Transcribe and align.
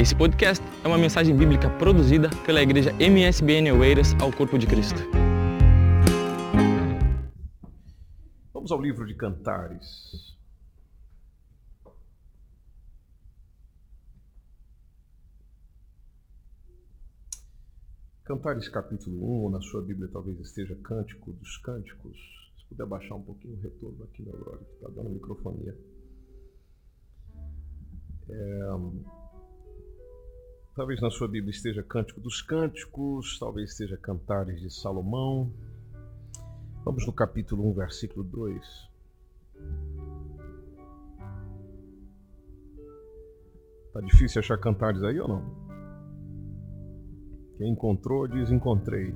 Esse 0.00 0.16
podcast 0.16 0.64
é 0.82 0.88
uma 0.88 0.96
mensagem 0.96 1.36
bíblica 1.36 1.68
produzida 1.76 2.30
pela 2.46 2.62
igreja 2.62 2.90
MSBN 2.92 3.70
Oeiras 3.72 4.14
ao 4.14 4.32
Corpo 4.32 4.58
de 4.58 4.66
Cristo. 4.66 4.98
Vamos 8.50 8.72
ao 8.72 8.80
livro 8.80 9.06
de 9.06 9.14
Cantares. 9.14 10.38
Cantares 18.24 18.70
capítulo 18.70 19.48
1, 19.48 19.50
na 19.50 19.60
sua 19.60 19.82
Bíblia 19.82 20.08
talvez 20.10 20.40
esteja 20.40 20.74
Cântico 20.76 21.30
dos 21.34 21.58
Cânticos. 21.58 22.16
Se 22.56 22.64
puder 22.70 22.86
baixar 22.86 23.16
um 23.16 23.22
pouquinho 23.22 23.52
o 23.52 23.60
retorno 23.60 24.02
aqui, 24.04 24.22
meu 24.22 24.32
brother, 24.32 24.66
está 24.66 24.88
dando 24.88 25.10
microfonia. 25.10 25.76
É, 28.30 28.64
Talvez 30.74 31.00
na 31.00 31.10
sua 31.10 31.26
Bíblia 31.26 31.50
esteja 31.50 31.82
Cântico 31.82 32.20
dos 32.20 32.40
Cânticos, 32.40 33.38
talvez 33.38 33.70
esteja 33.70 33.96
Cantares 33.96 34.60
de 34.60 34.70
Salomão. 34.70 35.52
Vamos 36.84 37.04
no 37.06 37.12
capítulo 37.12 37.68
1, 37.70 37.74
versículo 37.74 38.22
2. 38.24 38.90
Tá 43.92 44.00
difícil 44.00 44.38
achar 44.38 44.56
cantares 44.58 45.02
aí 45.02 45.18
ou 45.18 45.26
não? 45.26 45.42
Quem 47.58 47.72
encontrou 47.72 48.28
diz 48.28 48.50
encontrei. 48.52 49.12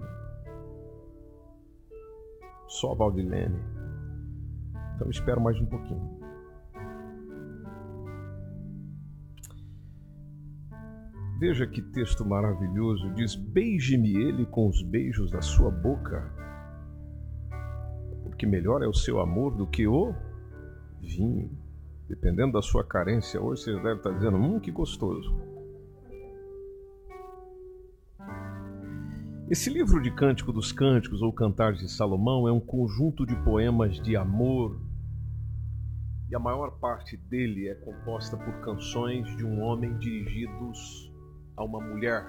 Só 2.66 2.94
Valdilene. 2.96 3.62
Então 4.96 5.08
espero 5.08 5.40
mais 5.40 5.58
um 5.60 5.66
pouquinho. 5.66 6.23
Veja 11.46 11.66
que 11.66 11.82
texto 11.82 12.24
maravilhoso. 12.24 13.10
Diz: 13.10 13.34
Beije-me 13.34 14.16
ele 14.16 14.46
com 14.46 14.66
os 14.66 14.80
beijos 14.80 15.30
da 15.30 15.42
sua 15.42 15.70
boca, 15.70 16.32
porque 18.22 18.46
melhor 18.46 18.82
é 18.82 18.88
o 18.88 18.94
seu 18.94 19.20
amor 19.20 19.54
do 19.54 19.66
que 19.66 19.86
o 19.86 20.14
vinho. 21.02 21.50
Dependendo 22.08 22.52
da 22.52 22.62
sua 22.62 22.82
carência, 22.82 23.38
hoje 23.42 23.64
você 23.64 23.74
deve 23.74 23.96
estar 23.96 24.12
dizendo: 24.12 24.38
Hum, 24.38 24.58
que 24.58 24.70
gostoso. 24.70 25.38
Esse 29.50 29.68
livro 29.68 30.00
de 30.00 30.10
Cântico 30.12 30.50
dos 30.50 30.72
Cânticos 30.72 31.20
ou 31.20 31.30
Cantares 31.30 31.78
de 31.78 31.90
Salomão 31.90 32.48
é 32.48 32.52
um 32.52 32.60
conjunto 32.60 33.26
de 33.26 33.36
poemas 33.44 34.00
de 34.00 34.16
amor, 34.16 34.80
e 36.30 36.34
a 36.34 36.38
maior 36.38 36.70
parte 36.78 37.18
dele 37.18 37.68
é 37.68 37.74
composta 37.74 38.34
por 38.34 38.62
canções 38.62 39.26
de 39.36 39.44
um 39.44 39.60
homem 39.60 39.94
dirigidos 39.98 41.12
a 41.56 41.64
uma 41.64 41.80
mulher 41.80 42.26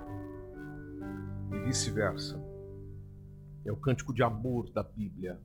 e 1.51 1.59
vice-versa. 1.65 2.41
É 3.65 3.71
o 3.71 3.77
cântico 3.77 4.13
de 4.13 4.23
amor 4.23 4.69
da 4.71 4.83
Bíblia 4.83 5.39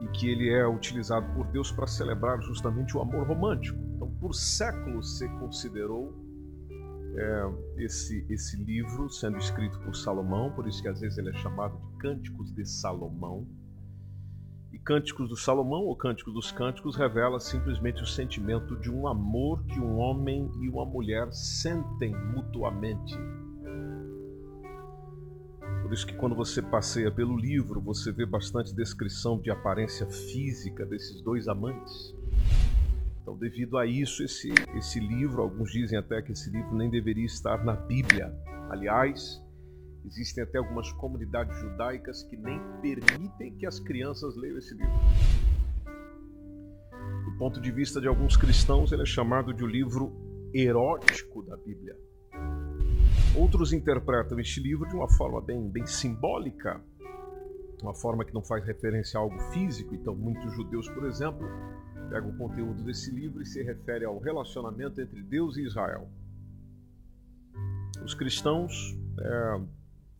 e 0.00 0.08
que 0.08 0.28
ele 0.28 0.48
é 0.50 0.66
utilizado 0.66 1.26
por 1.34 1.46
Deus 1.48 1.70
para 1.70 1.86
celebrar 1.86 2.40
justamente 2.40 2.96
o 2.96 3.00
amor 3.00 3.26
romântico. 3.26 3.78
Então, 3.94 4.10
por 4.20 4.34
séculos 4.34 5.18
se 5.18 5.28
considerou 5.38 6.14
é, 7.16 7.84
esse, 7.84 8.24
esse 8.30 8.56
livro 8.56 9.10
sendo 9.10 9.36
escrito 9.36 9.78
por 9.80 9.94
Salomão, 9.94 10.52
por 10.52 10.66
isso 10.66 10.80
que 10.80 10.88
às 10.88 11.00
vezes 11.00 11.18
ele 11.18 11.30
é 11.30 11.34
chamado 11.34 11.76
de 11.76 11.98
Cânticos 11.98 12.54
de 12.54 12.64
Salomão 12.64 13.46
Cânticos 14.84 15.28
do 15.28 15.36
Salomão, 15.36 15.84
ou 15.84 15.94
Cânticos 15.94 16.32
dos 16.32 16.50
Cânticos, 16.50 16.96
revela 16.96 17.38
simplesmente 17.38 18.02
o 18.02 18.06
sentimento 18.06 18.76
de 18.76 18.90
um 18.90 19.06
amor 19.06 19.62
que 19.64 19.78
um 19.78 19.98
homem 19.98 20.50
e 20.60 20.68
uma 20.68 20.84
mulher 20.84 21.30
sentem 21.32 22.14
mutuamente. 22.34 23.14
Por 25.82 25.92
isso 25.92 26.06
que 26.06 26.14
quando 26.14 26.34
você 26.34 26.62
passeia 26.62 27.10
pelo 27.10 27.36
livro, 27.36 27.80
você 27.80 28.10
vê 28.10 28.24
bastante 28.24 28.74
descrição 28.74 29.38
de 29.38 29.50
aparência 29.50 30.06
física 30.06 30.86
desses 30.86 31.20
dois 31.20 31.46
amantes. 31.46 32.14
Então, 33.20 33.36
devido 33.36 33.76
a 33.76 33.84
isso, 33.84 34.22
esse, 34.22 34.52
esse 34.76 34.98
livro, 34.98 35.42
alguns 35.42 35.70
dizem 35.70 35.98
até 35.98 36.22
que 36.22 36.32
esse 36.32 36.48
livro 36.50 36.74
nem 36.74 36.88
deveria 36.88 37.26
estar 37.26 37.64
na 37.64 37.74
Bíblia. 37.74 38.34
Aliás, 38.70 39.42
Existem 40.04 40.44
até 40.44 40.58
algumas 40.58 40.92
comunidades 40.92 41.56
judaicas 41.58 42.22
que 42.24 42.36
nem 42.36 42.60
permitem 42.80 43.54
que 43.56 43.66
as 43.66 43.78
crianças 43.78 44.36
leiam 44.36 44.58
esse 44.58 44.74
livro. 44.74 45.00
Do 47.24 47.38
ponto 47.38 47.60
de 47.60 47.70
vista 47.70 48.00
de 48.00 48.08
alguns 48.08 48.36
cristãos, 48.36 48.92
ele 48.92 49.02
é 49.02 49.06
chamado 49.06 49.52
de 49.52 49.62
o 49.62 49.66
livro 49.66 50.12
erótico 50.52 51.42
da 51.42 51.56
Bíblia. 51.56 51.96
Outros 53.36 53.72
interpretam 53.72 54.38
este 54.40 54.60
livro 54.60 54.88
de 54.88 54.94
uma 54.94 55.08
forma 55.08 55.40
bem, 55.40 55.68
bem 55.68 55.86
simbólica, 55.86 56.80
uma 57.82 57.94
forma 57.94 58.24
que 58.24 58.34
não 58.34 58.42
faz 58.42 58.64
referência 58.64 59.18
a 59.18 59.22
algo 59.22 59.38
físico. 59.52 59.94
Então, 59.94 60.14
muitos 60.14 60.52
judeus, 60.54 60.88
por 60.88 61.04
exemplo, 61.06 61.48
pegam 62.10 62.30
o 62.30 62.36
conteúdo 62.36 62.82
desse 62.82 63.10
livro 63.10 63.40
e 63.40 63.46
se 63.46 63.62
refere 63.62 64.04
ao 64.04 64.18
relacionamento 64.18 65.00
entre 65.00 65.22
Deus 65.22 65.56
e 65.56 65.62
Israel. 65.62 66.08
Os 68.04 68.14
cristãos 68.14 68.96
é, 69.18 69.60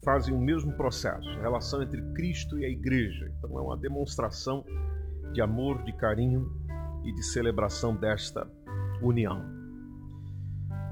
fazem 0.03 0.35
o 0.35 0.41
mesmo 0.41 0.73
processo, 0.73 1.29
a 1.29 1.43
relação 1.43 1.83
entre 1.83 2.01
Cristo 2.15 2.59
e 2.59 2.65
a 2.65 2.69
igreja. 2.69 3.31
Então 3.39 3.59
é 3.59 3.63
uma 3.63 3.77
demonstração 3.77 4.65
de 5.33 5.41
amor, 5.41 5.83
de 5.83 5.93
carinho 5.93 6.51
e 7.05 7.13
de 7.13 7.23
celebração 7.23 7.95
desta 7.95 8.51
união. 9.03 9.61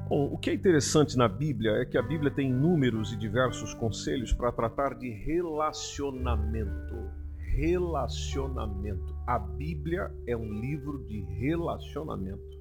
Bom, 0.09 0.33
o 0.33 0.39
que 0.39 0.51
é 0.51 0.55
interessante 0.55 1.19
na 1.19 1.29
Bíblia 1.29 1.73
é 1.73 1.85
que 1.85 1.99
a 1.99 2.03
Bíblia 2.03 2.31
tem 2.31 2.49
inúmeros 2.49 3.13
e 3.13 3.17
diversos 3.17 3.75
conselhos 3.75 4.33
para 4.33 4.51
tratar 4.51 4.95
de 4.95 5.11
relacionamento. 5.11 7.11
Relacionamento. 7.37 9.15
A 9.27 9.39
Bíblia 9.39 10.11
é 10.27 10.35
um 10.35 10.61
livro 10.61 11.05
de 11.05 11.21
relacionamento. 11.21 12.59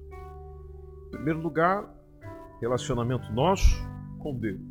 Em 1.06 1.10
primeiro 1.10 1.40
lugar, 1.40 1.88
relacionamento 2.60 3.32
nosso 3.32 3.82
com 4.18 4.38
Deus. 4.38 4.67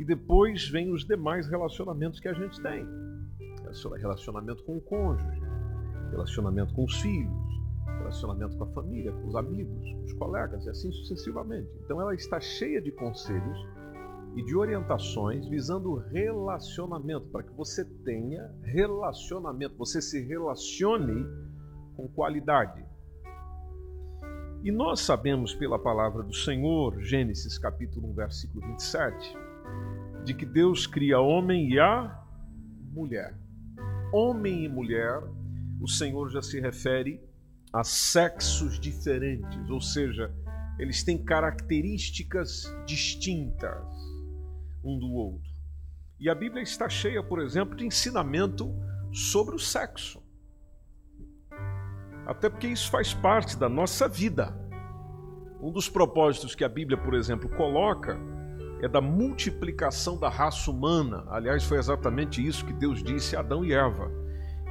E 0.00 0.04
depois 0.04 0.66
vem 0.66 0.90
os 0.90 1.04
demais 1.04 1.46
relacionamentos 1.46 2.18
que 2.18 2.26
a 2.26 2.32
gente 2.32 2.58
tem. 2.62 2.88
Relacionamento 3.98 4.64
com 4.64 4.78
o 4.78 4.80
cônjuge, 4.80 5.42
relacionamento 6.10 6.72
com 6.72 6.84
os 6.84 7.00
filhos, 7.02 7.60
relacionamento 7.98 8.56
com 8.56 8.64
a 8.64 8.66
família, 8.68 9.12
com 9.12 9.28
os 9.28 9.36
amigos, 9.36 9.92
com 9.92 10.04
os 10.04 10.12
colegas 10.14 10.64
e 10.64 10.70
assim 10.70 10.90
sucessivamente. 10.90 11.70
Então 11.84 12.00
ela 12.00 12.14
está 12.14 12.40
cheia 12.40 12.80
de 12.80 12.90
conselhos 12.90 13.58
e 14.34 14.42
de 14.42 14.56
orientações 14.56 15.46
visando 15.46 15.96
relacionamento, 15.96 17.26
para 17.26 17.42
que 17.42 17.52
você 17.52 17.84
tenha 17.84 18.50
relacionamento, 18.62 19.76
você 19.76 20.00
se 20.00 20.24
relacione 20.24 21.26
com 21.94 22.08
qualidade. 22.08 22.82
E 24.64 24.72
nós 24.72 25.00
sabemos 25.00 25.54
pela 25.54 25.78
palavra 25.78 26.22
do 26.22 26.34
Senhor, 26.34 26.98
Gênesis 27.02 27.58
capítulo 27.58 28.08
1, 28.08 28.14
versículo 28.14 28.66
27, 28.66 29.49
de 30.24 30.34
que 30.34 30.46
Deus 30.46 30.86
cria 30.86 31.20
homem 31.20 31.70
e 31.72 31.78
a 31.78 32.22
mulher. 32.92 33.38
Homem 34.12 34.64
e 34.64 34.68
mulher, 34.68 35.22
o 35.80 35.88
Senhor 35.88 36.28
já 36.30 36.42
se 36.42 36.60
refere 36.60 37.20
a 37.72 37.84
sexos 37.84 38.78
diferentes, 38.78 39.70
ou 39.70 39.80
seja, 39.80 40.34
eles 40.78 41.04
têm 41.04 41.22
características 41.22 42.64
distintas 42.86 43.84
um 44.82 44.98
do 44.98 45.12
outro. 45.12 45.50
E 46.18 46.28
a 46.28 46.34
Bíblia 46.34 46.62
está 46.62 46.88
cheia, 46.88 47.22
por 47.22 47.40
exemplo, 47.40 47.76
de 47.76 47.86
ensinamento 47.86 48.74
sobre 49.12 49.54
o 49.54 49.58
sexo. 49.58 50.22
Até 52.26 52.48
porque 52.48 52.68
isso 52.68 52.90
faz 52.90 53.12
parte 53.14 53.56
da 53.56 53.68
nossa 53.68 54.08
vida. 54.08 54.54
Um 55.60 55.70
dos 55.70 55.88
propósitos 55.88 56.54
que 56.54 56.64
a 56.64 56.68
Bíblia, 56.68 56.96
por 56.96 57.14
exemplo, 57.14 57.48
coloca 57.56 58.18
é 58.82 58.88
da 58.88 59.00
multiplicação 59.00 60.18
da 60.18 60.28
raça 60.28 60.70
humana. 60.70 61.24
Aliás, 61.28 61.64
foi 61.64 61.78
exatamente 61.78 62.44
isso 62.44 62.64
que 62.64 62.72
Deus 62.72 63.02
disse 63.02 63.36
a 63.36 63.40
Adão 63.40 63.64
e 63.64 63.72
Eva. 63.72 64.10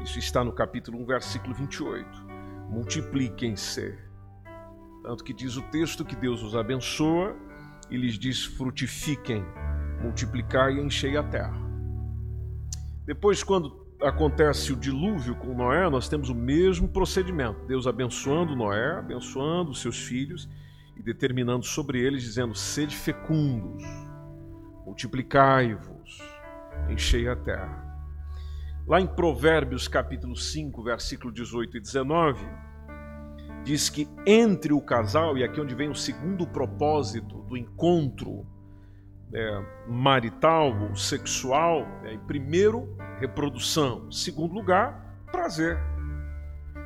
Isso 0.03 0.17
está 0.17 0.43
no 0.43 0.51
capítulo 0.51 0.99
1, 1.01 1.05
versículo 1.05 1.53
28. 1.53 2.07
Multipliquem-se. 2.69 3.97
Tanto 5.03 5.23
que 5.23 5.33
diz 5.33 5.57
o 5.57 5.61
texto 5.63 6.05
que 6.05 6.15
Deus 6.15 6.41
os 6.41 6.55
abençoa 6.55 7.35
e 7.89 7.97
lhes 7.97 8.17
diz: 8.17 8.43
frutifiquem, 8.45 9.43
multiplicai 10.01 10.73
e 10.73 10.81
enchei 10.81 11.15
a 11.15 11.23
terra. 11.23 11.57
Depois, 13.05 13.43
quando 13.43 13.87
acontece 14.01 14.71
o 14.71 14.75
dilúvio 14.75 15.35
com 15.35 15.53
Noé, 15.53 15.89
nós 15.89 16.07
temos 16.07 16.29
o 16.29 16.35
mesmo 16.35 16.87
procedimento. 16.87 17.65
Deus 17.65 17.85
abençoando 17.85 18.55
Noé, 18.55 18.99
abençoando 18.99 19.71
os 19.71 19.81
seus 19.81 19.97
filhos 19.97 20.47
e 20.99 21.01
determinando 21.01 21.65
sobre 21.65 21.99
eles, 21.99 22.21
dizendo: 22.21 22.53
sede 22.53 22.95
fecundos, 22.95 23.83
multiplicai-vos, 24.85 26.21
enchei 26.89 27.27
a 27.29 27.35
terra. 27.35 27.87
Lá 28.85 28.99
em 28.99 29.07
Provérbios 29.07 29.87
capítulo 29.87 30.35
5, 30.35 30.83
versículo 30.83 31.31
18 31.31 31.77
e 31.77 31.79
19, 31.79 32.45
diz 33.63 33.89
que 33.89 34.09
entre 34.25 34.73
o 34.73 34.81
casal, 34.81 35.37
e 35.37 35.43
aqui 35.43 35.59
é 35.59 35.63
onde 35.63 35.75
vem 35.75 35.89
o 35.89 35.95
segundo 35.95 36.45
propósito 36.45 37.43
do 37.43 37.55
encontro 37.55 38.45
é, 39.33 39.65
marital 39.87 40.75
ou 40.81 40.95
sexual, 40.95 41.87
é, 42.03 42.13
em 42.13 42.19
primeiro, 42.19 42.97
reprodução, 43.19 44.11
segundo 44.11 44.53
lugar, 44.53 45.23
prazer. 45.31 45.77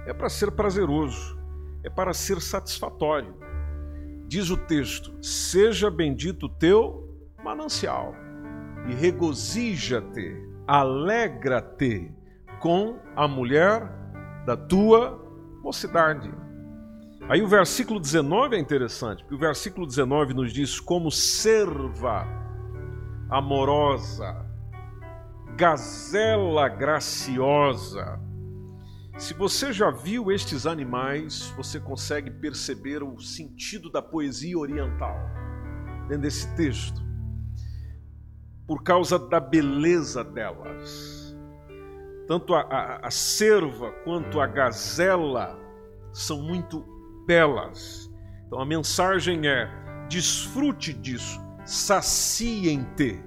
É 0.05 0.13
para 0.13 0.29
ser 0.29 0.51
prazeroso, 0.51 1.39
é 1.83 1.89
para 1.89 2.13
ser 2.13 2.41
satisfatório. 2.41 3.33
Diz 4.33 4.49
o 4.49 4.57
texto: 4.57 5.13
Seja 5.21 5.91
bendito 5.91 6.49
teu 6.49 7.07
manancial, 7.43 8.15
e 8.89 8.93
regozija-te, 8.95 10.35
alegra-te 10.65 12.11
com 12.59 12.97
a 13.15 13.27
mulher 13.27 13.87
da 14.43 14.57
tua 14.57 15.23
mocidade. 15.61 16.33
Aí 17.29 17.43
o 17.43 17.47
versículo 17.47 17.99
19 17.99 18.55
é 18.55 18.59
interessante, 18.59 19.21
porque 19.21 19.35
o 19.35 19.37
versículo 19.37 19.85
19 19.85 20.33
nos 20.33 20.51
diz 20.51 20.79
como 20.79 21.11
serva 21.11 22.25
amorosa, 23.29 24.47
gazela 25.55 26.67
graciosa. 26.69 28.19
Se 29.17 29.33
você 29.33 29.71
já 29.71 29.91
viu 29.91 30.31
estes 30.31 30.65
animais, 30.65 31.53
você 31.55 31.79
consegue 31.79 32.31
perceber 32.31 33.03
o 33.03 33.19
sentido 33.19 33.91
da 33.91 34.01
poesia 34.01 34.57
oriental 34.57 35.15
dentro 36.07 36.23
desse 36.23 36.53
texto, 36.55 36.99
por 38.65 38.81
causa 38.81 39.19
da 39.19 39.39
beleza 39.39 40.23
delas. 40.23 41.35
Tanto 42.27 42.55
a, 42.55 42.61
a, 42.61 43.07
a 43.07 43.11
cerva 43.11 43.91
quanto 44.03 44.41
a 44.41 44.47
gazela 44.47 45.59
são 46.11 46.41
muito 46.41 46.83
belas. 47.27 48.11
Então 48.47 48.59
a 48.59 48.65
mensagem 48.65 49.47
é: 49.47 49.69
desfrute 50.09 50.91
disso, 50.91 51.39
saciem-te. 51.63 53.23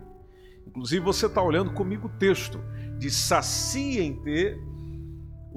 Inclusive 0.66 1.04
você 1.04 1.26
está 1.26 1.40
olhando 1.40 1.72
comigo 1.72 2.08
o 2.08 2.18
texto 2.18 2.60
de 2.98 3.08
saciem-te 3.08 4.58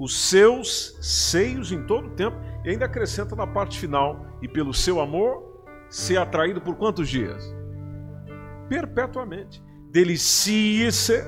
os 0.00 0.18
seus 0.18 0.96
seios 1.02 1.70
em 1.70 1.84
todo 1.84 2.06
o 2.06 2.10
tempo 2.12 2.34
e 2.64 2.70
ainda 2.70 2.86
acrescenta 2.86 3.36
na 3.36 3.46
parte 3.46 3.78
final 3.78 4.38
e 4.40 4.48
pelo 4.48 4.72
seu 4.72 4.98
amor 4.98 5.66
ser 5.90 6.16
atraído 6.16 6.58
por 6.58 6.76
quantos 6.76 7.06
dias? 7.06 7.54
Perpetuamente. 8.66 9.62
Delicie-se, 9.92 11.22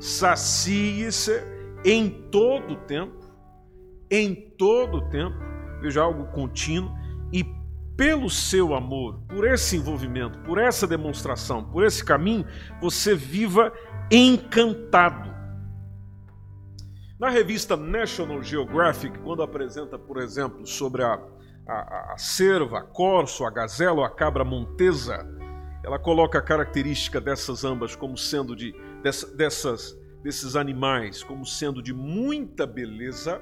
sacie-se 0.00 1.44
em 1.84 2.10
todo 2.30 2.72
o 2.72 2.76
tempo, 2.76 3.22
em 4.10 4.34
todo 4.58 4.96
o 4.96 5.08
tempo 5.08 5.36
veja 5.80 6.02
algo 6.02 6.26
contínuo, 6.32 6.92
e 7.32 7.44
pelo 7.96 8.30
seu 8.30 8.74
amor, 8.74 9.20
por 9.28 9.46
esse 9.46 9.76
envolvimento, 9.76 10.38
por 10.40 10.58
essa 10.58 10.86
demonstração, 10.86 11.64
por 11.64 11.84
esse 11.84 12.04
caminho, 12.04 12.46
você 12.80 13.14
viva 13.14 13.72
encantado. 14.10 15.41
Na 17.22 17.30
revista 17.30 17.76
National 17.76 18.42
Geographic, 18.42 19.16
quando 19.20 19.44
apresenta, 19.44 19.96
por 19.96 20.20
exemplo, 20.20 20.66
sobre 20.66 21.04
a, 21.04 21.22
a, 21.68 22.14
a 22.14 22.18
cerva, 22.18 22.80
a 22.80 22.82
corso, 22.82 23.44
a 23.44 23.50
gazela 23.50 23.98
ou 23.98 24.04
a 24.04 24.10
cabra 24.10 24.44
montesa, 24.44 25.24
ela 25.84 26.00
coloca 26.00 26.40
a 26.40 26.42
característica 26.42 27.20
dessas 27.20 27.62
ambas 27.62 27.94
como 27.94 28.18
sendo 28.18 28.56
de 28.56 28.74
dessa, 29.04 29.36
dessas 29.36 29.96
desses 30.20 30.56
animais 30.56 31.22
como 31.22 31.46
sendo 31.46 31.80
de 31.80 31.92
muita 31.92 32.66
beleza 32.66 33.40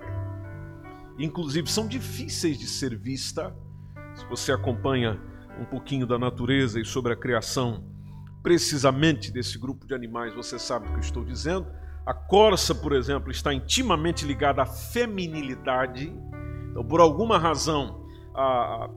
inclusive 1.18 1.70
são 1.70 1.88
difíceis 1.88 2.58
de 2.58 2.66
ser 2.66 2.94
vista. 2.98 3.56
Se 4.14 4.26
você 4.26 4.52
acompanha 4.52 5.18
um 5.58 5.64
pouquinho 5.64 6.06
da 6.06 6.18
natureza 6.18 6.78
e 6.78 6.84
sobre 6.84 7.14
a 7.14 7.16
criação 7.16 7.82
precisamente 8.42 9.32
desse 9.32 9.58
grupo 9.58 9.86
de 9.86 9.94
animais, 9.94 10.34
você 10.34 10.58
sabe 10.58 10.86
o 10.86 10.90
que 10.90 10.96
eu 10.96 11.00
estou 11.00 11.24
dizendo. 11.24 11.79
A 12.06 12.14
corça, 12.14 12.74
por 12.74 12.92
exemplo, 12.92 13.30
está 13.30 13.52
intimamente 13.54 14.24
ligada 14.24 14.62
à 14.62 14.66
feminilidade. 14.66 16.12
Então, 16.70 16.84
por 16.84 17.00
alguma 17.00 17.38
razão, 17.38 18.06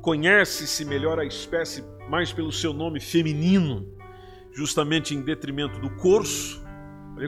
conhece-se 0.02 0.86
melhor 0.86 1.20
a 1.20 1.26
espécie 1.26 1.84
mais 2.10 2.32
pelo 2.32 2.52
seu 2.52 2.74
nome 2.74 3.00
feminino, 3.00 3.86
justamente 4.54 5.14
em 5.16 5.22
detrimento 5.22 5.80
do 5.80 5.90
corso. 5.98 6.64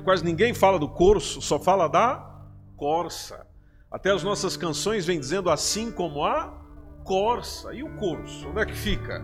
Quase 0.03 0.23
ninguém 0.23 0.53
fala 0.53 0.79
do 0.79 0.89
corso, 0.89 1.41
só 1.41 1.59
fala 1.59 1.87
da 1.87 2.43
corça. 2.75 3.45
Até 3.91 4.11
as 4.11 4.23
nossas 4.23 4.57
canções 4.57 5.05
vêm 5.05 5.19
dizendo 5.19 5.49
assim 5.49 5.91
como 5.91 6.23
a 6.25 6.61
corça. 7.03 7.73
E 7.73 7.83
o 7.83 7.95
corso? 7.95 8.49
Onde 8.49 8.61
é 8.61 8.65
que 8.65 8.73
fica? 8.73 9.23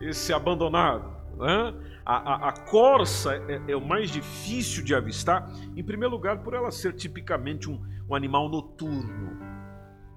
Esse 0.00 0.32
abandonado. 0.32 1.10
Né? 1.36 1.74
A, 2.08 2.16
a, 2.16 2.48
a, 2.48 2.52
corça 2.52 3.34
é, 3.34 3.72
é, 3.72 3.76
o 3.76 3.86
mais 3.86 4.10
difícil 4.10 4.82
de 4.82 4.94
avistar, 4.94 5.52
em 5.76 5.84
primeiro 5.84 6.14
lugar, 6.14 6.38
por 6.38 6.54
ela 6.54 6.70
ser 6.70 6.94
tipicamente 6.94 7.68
um, 7.68 7.78
um 8.08 8.14
animal 8.14 8.48
noturno. 8.48 9.38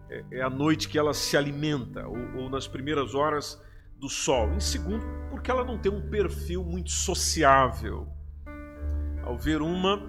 É, 0.10 0.24
é, 0.32 0.42
a 0.42 0.50
noite 0.50 0.88
que 0.88 0.98
ela 0.98 1.14
se 1.14 1.36
alimenta, 1.36 2.08
ou, 2.08 2.44
ou 2.44 2.50
nas 2.50 2.66
primeiras 2.66 3.14
horas 3.14 3.62
do 4.00 4.08
sol. 4.08 4.54
Em 4.54 4.60
segundo, 4.62 5.06
porque 5.30 5.52
ela 5.52 5.66
não 5.66 5.78
tem 5.78 5.92
um 5.92 6.10
perfil 6.10 6.64
muito 6.64 6.92
sociável. 6.92 8.08
Ao 9.24 9.38
ver 9.38 9.62
uma, 9.62 10.02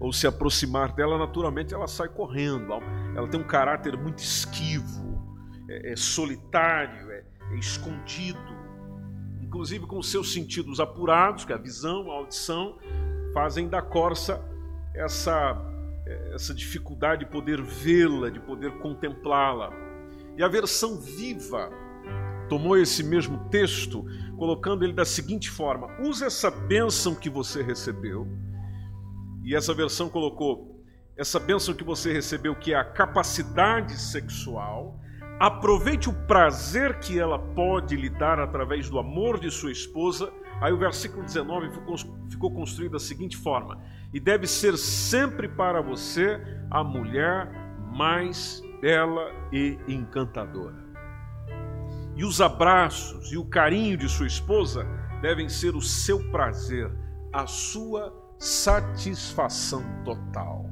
ou 0.00 0.12
se 0.12 0.26
aproximar 0.26 0.92
dela, 0.94 1.16
naturalmente 1.16 1.72
ela 1.72 1.86
sai 1.86 2.08
correndo. 2.08 2.72
Ela 3.14 3.28
tem 3.28 3.38
um 3.38 3.46
caráter 3.46 3.96
muito 3.96 4.18
esquivo, 4.18 5.22
é, 5.68 5.92
é 5.92 5.96
solitário, 5.96 7.08
é, 7.12 7.24
é, 7.52 7.56
escondido. 7.56 8.59
Inclusive 9.50 9.84
com 9.84 10.00
seus 10.00 10.32
sentidos 10.32 10.78
apurados, 10.78 11.44
que 11.44 11.50
é 11.50 11.56
a 11.56 11.58
visão, 11.58 12.08
a 12.08 12.14
audição, 12.14 12.78
fazem 13.34 13.68
da 13.68 13.82
corça 13.82 14.40
essa, 14.94 15.60
é, 16.06 16.34
essa 16.36 16.54
dificuldade 16.54 17.24
de 17.24 17.32
poder 17.32 17.60
vê-la, 17.60 18.30
de 18.30 18.38
poder 18.38 18.78
contemplá-la. 18.78 19.72
E 20.36 20.42
a 20.44 20.46
versão 20.46 21.00
viva 21.00 21.68
tomou 22.48 22.78
esse 22.78 23.02
mesmo 23.02 23.48
texto, 23.50 24.06
colocando 24.38 24.84
ele 24.84 24.92
da 24.92 25.04
seguinte 25.04 25.50
forma: 25.50 25.88
use 26.00 26.24
essa 26.24 26.48
bênção 26.48 27.12
que 27.12 27.28
você 27.28 27.60
recebeu 27.60 28.28
e 29.42 29.56
essa 29.56 29.74
versão 29.74 30.08
colocou 30.08 30.80
essa 31.16 31.40
bênção 31.40 31.74
que 31.74 31.82
você 31.82 32.12
recebeu, 32.12 32.54
que 32.54 32.72
é 32.72 32.76
a 32.76 32.84
capacidade 32.84 34.00
sexual. 34.00 35.00
Aproveite 35.40 36.06
o 36.06 36.12
prazer 36.12 36.98
que 36.98 37.18
ela 37.18 37.38
pode 37.38 37.96
lhe 37.96 38.10
dar 38.10 38.38
através 38.38 38.90
do 38.90 38.98
amor 38.98 39.40
de 39.40 39.50
sua 39.50 39.72
esposa. 39.72 40.30
Aí 40.60 40.70
o 40.70 40.76
versículo 40.76 41.24
19 41.24 41.70
ficou 42.28 42.50
construído 42.52 42.92
da 42.92 42.98
seguinte 42.98 43.38
forma: 43.38 43.82
E 44.12 44.20
deve 44.20 44.46
ser 44.46 44.76
sempre 44.76 45.48
para 45.48 45.80
você 45.80 46.38
a 46.70 46.84
mulher 46.84 47.50
mais 47.90 48.62
bela 48.82 49.32
e 49.50 49.78
encantadora. 49.88 50.76
E 52.14 52.22
os 52.22 52.42
abraços 52.42 53.32
e 53.32 53.38
o 53.38 53.46
carinho 53.46 53.96
de 53.96 54.10
sua 54.10 54.26
esposa 54.26 54.86
devem 55.22 55.48
ser 55.48 55.74
o 55.74 55.80
seu 55.80 56.30
prazer, 56.30 56.92
a 57.32 57.46
sua 57.46 58.12
satisfação 58.38 59.82
total. 60.04 60.68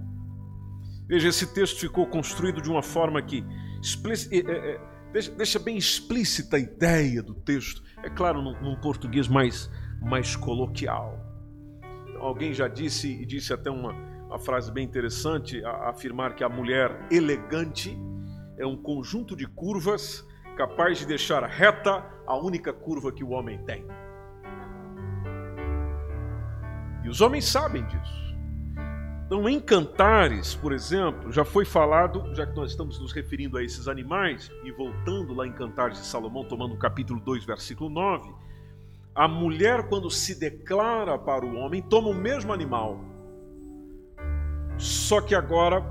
Veja, 1.07 1.29
esse 1.29 1.55
texto 1.55 1.81
ficou 1.81 2.07
construído 2.07 2.61
de 2.61 2.71
uma 2.71 2.83
forma 2.83 3.23
que 3.23 3.43
deixa, 5.37 5.59
bem 5.59 5.77
explícita 5.77 6.57
a 6.57 6.61
ideia 6.61 7.23
do 7.23 7.35
texto. 7.35 7.83
É 8.03 8.11
claro, 8.11 8.43
num, 8.43 8.61
num 8.61 8.77
português 8.81 9.29
mais, 9.29 9.71
mais 10.01 10.37
coloquial. 10.37 11.19
Alguém 12.21 12.53
já 12.53 12.69
disse, 12.69 13.09
e 13.09 13.25
disse 13.25 13.53
até 13.53 13.71
uma, 13.71 13.93
uma 14.27 14.39
frase 14.39 14.71
bem 14.73 14.85
interessante, 14.85 15.65
a, 15.65 15.71
a 15.71 15.91
afirmar 15.91 16.35
que 16.35 16.45
a 16.45 16.49
mulher 16.49 17.07
elegante 17.11 17.97
é 18.59 18.67
um 18.67 18.77
conjunto 18.77 19.37
de 19.37 19.47
curvas 19.47 20.27
capaz 20.57 20.99
de 20.99 21.07
deixar 21.07 21.45
reta 21.45 22.05
a 22.27 22.37
única 22.37 22.73
curva 22.73 23.13
que 23.13 23.23
o 23.23 23.31
homem 23.31 23.59
tem. 23.65 23.87
E 27.05 27.09
os 27.09 27.21
homens 27.21 27.45
sabem 27.47 27.87
disso. 27.87 28.28
Então, 29.29 29.47
em 29.47 29.61
Cantares, 29.61 30.55
por 30.55 30.73
exemplo, 30.73 31.31
já 31.31 31.45
foi 31.45 31.67
falado, 31.67 32.35
já 32.35 32.47
que 32.47 32.57
nós 32.57 32.71
estamos 32.71 32.99
nos 32.99 33.13
referindo 33.13 33.59
a 33.59 33.63
esses 33.63 33.87
animais, 33.87 34.51
e 34.65 34.73
voltando 34.73 35.35
lá 35.35 35.47
em 35.47 35.53
Cantares 35.53 35.99
de 35.99 36.07
Salomão, 36.07 36.45
tomando 36.45 36.73
o 36.73 36.79
capítulo 36.79 37.21
2, 37.21 37.45
versículo 37.45 37.91
9, 37.91 38.33
a 39.15 39.29
mulher, 39.29 39.87
quando 39.91 40.11
se 40.11 40.35
declara 40.35 41.19
para 41.19 41.45
o 41.45 41.57
homem, 41.57 41.83
toma 41.83 42.09
o 42.09 42.15
mesmo 42.15 42.55
animal, 42.55 43.05
só 44.79 45.21
que 45.21 45.35
agora 45.35 45.85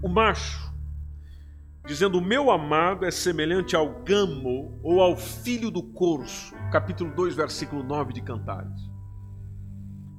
o 0.00 0.08
macho, 0.08 0.72
dizendo: 1.84 2.18
O 2.18 2.22
meu 2.22 2.48
amado 2.48 3.04
é 3.04 3.10
semelhante 3.10 3.74
ao 3.74 4.04
gamo 4.04 4.78
ou 4.84 5.00
ao 5.00 5.16
filho 5.16 5.68
do 5.68 5.82
corso, 5.82 6.54
capítulo 6.70 7.12
2, 7.12 7.34
versículo 7.34 7.82
9 7.82 8.12
de 8.12 8.20
Cantares. 8.20 8.88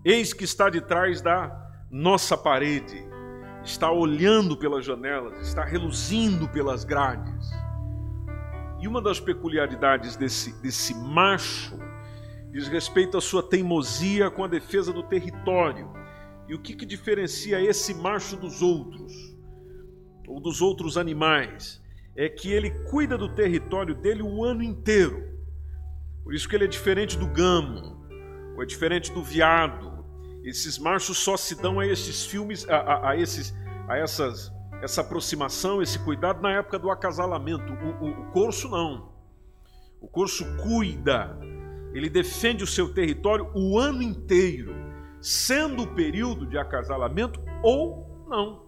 Eis 0.03 0.33
que 0.33 0.43
está 0.43 0.69
de 0.69 0.81
trás 0.81 1.21
da 1.21 1.64
nossa 1.95 2.35
parede, 2.35 3.07
está 3.63 3.89
olhando 3.89 4.57
pelas 4.57 4.83
janelas, 4.83 5.47
está 5.47 5.63
reluzindo 5.63 6.45
pelas 6.49 6.83
grades. 6.83 7.49
E 8.81 8.85
uma 8.87 9.01
das 9.01 9.17
peculiaridades 9.17 10.17
desse, 10.17 10.51
desse 10.61 10.93
macho 10.93 11.79
diz 12.51 12.67
respeito 12.67 13.17
à 13.17 13.21
sua 13.21 13.41
teimosia 13.41 14.29
com 14.29 14.43
a 14.43 14.47
defesa 14.47 14.91
do 14.91 15.03
território. 15.03 15.89
E 16.49 16.53
o 16.53 16.59
que, 16.59 16.75
que 16.75 16.85
diferencia 16.85 17.61
esse 17.61 17.93
macho 17.93 18.35
dos 18.35 18.61
outros, 18.61 19.13
ou 20.27 20.41
dos 20.41 20.61
outros 20.61 20.97
animais? 20.97 21.81
É 22.13 22.27
que 22.27 22.51
ele 22.51 22.71
cuida 22.89 23.17
do 23.17 23.33
território 23.33 23.95
dele 23.95 24.21
o 24.21 24.43
ano 24.43 24.61
inteiro. 24.61 25.23
Por 26.25 26.33
isso 26.33 26.49
que 26.49 26.57
ele 26.57 26.65
é 26.65 26.67
diferente 26.67 27.17
do 27.17 27.27
gamo, 27.27 28.05
ou 28.53 28.61
é 28.61 28.65
diferente 28.65 29.13
do 29.13 29.23
veado. 29.23 29.94
Esses 30.45 30.77
machos 30.77 31.17
só 31.17 31.35
se 31.35 31.59
dão 31.59 31.79
a 31.79 31.87
esses 31.87 32.23
filmes, 32.23 32.69
a, 32.69 32.77
a, 32.77 33.09
a 33.09 33.17
esses, 33.17 33.51
a 33.87 33.97
essas, 33.97 34.53
essa 34.79 35.01
aproximação, 35.01 35.81
esse 35.81 35.97
cuidado 35.97 36.39
na 36.39 36.51
época 36.51 36.77
do 36.77 36.91
acasalamento. 36.91 37.73
O, 37.73 38.05
o, 38.05 38.09
o 38.11 38.31
corso 38.31 38.69
não. 38.69 39.11
O 39.99 40.07
corso 40.07 40.45
cuida, 40.57 41.35
ele 41.93 42.07
defende 42.09 42.63
o 42.63 42.67
seu 42.67 42.93
território 42.93 43.49
o 43.55 43.79
ano 43.79 44.03
inteiro, 44.03 44.75
sendo 45.19 45.81
o 45.81 45.95
período 45.95 46.45
de 46.45 46.59
acasalamento 46.59 47.41
ou 47.63 48.25
não. 48.29 48.65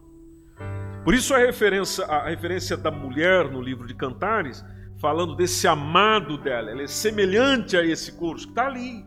Por 1.04 1.14
isso 1.14 1.36
a 1.36 1.38
referência, 1.38 2.04
a 2.06 2.28
referência 2.28 2.76
da 2.76 2.90
mulher 2.90 3.52
no 3.52 3.62
livro 3.62 3.86
de 3.86 3.94
Cantares 3.94 4.66
falando 5.00 5.36
desse 5.36 5.68
amado 5.68 6.40
dela. 6.40 6.72
Ela 6.72 6.82
é 6.82 6.88
semelhante 6.88 7.78
a 7.78 7.86
esse 7.86 8.14
curso 8.14 8.48
que 8.48 8.52
está 8.54 8.66
ali, 8.66 9.06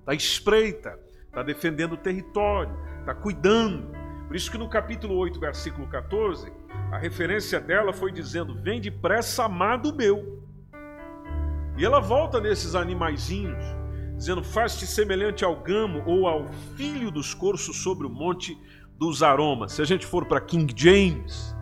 está 0.00 0.14
espreita, 0.14 0.98
está 1.36 1.42
defendendo 1.42 1.92
o 1.92 1.96
território, 1.98 2.74
está 3.00 3.14
cuidando. 3.14 3.94
Por 4.26 4.34
isso 4.34 4.50
que 4.50 4.56
no 4.56 4.70
capítulo 4.70 5.14
8, 5.16 5.38
versículo 5.38 5.86
14, 5.86 6.50
a 6.90 6.96
referência 6.96 7.60
dela 7.60 7.92
foi 7.92 8.10
dizendo: 8.10 8.54
Vem 8.54 8.80
depressa, 8.80 9.44
amado 9.44 9.94
meu. 9.94 10.42
E 11.76 11.84
ela 11.84 12.00
volta 12.00 12.40
nesses 12.40 12.74
animaizinhos, 12.74 13.62
dizendo: 14.16 14.42
Faz-te 14.42 14.86
semelhante 14.86 15.44
ao 15.44 15.56
gamo 15.56 16.02
ou 16.06 16.26
ao 16.26 16.48
filho 16.74 17.10
dos 17.10 17.34
corços 17.34 17.82
sobre 17.82 18.06
o 18.06 18.10
monte 18.10 18.58
dos 18.98 19.22
aromas. 19.22 19.72
Se 19.72 19.82
a 19.82 19.84
gente 19.84 20.06
for 20.06 20.24
para 20.24 20.40
King 20.40 20.72
James, 20.74 21.54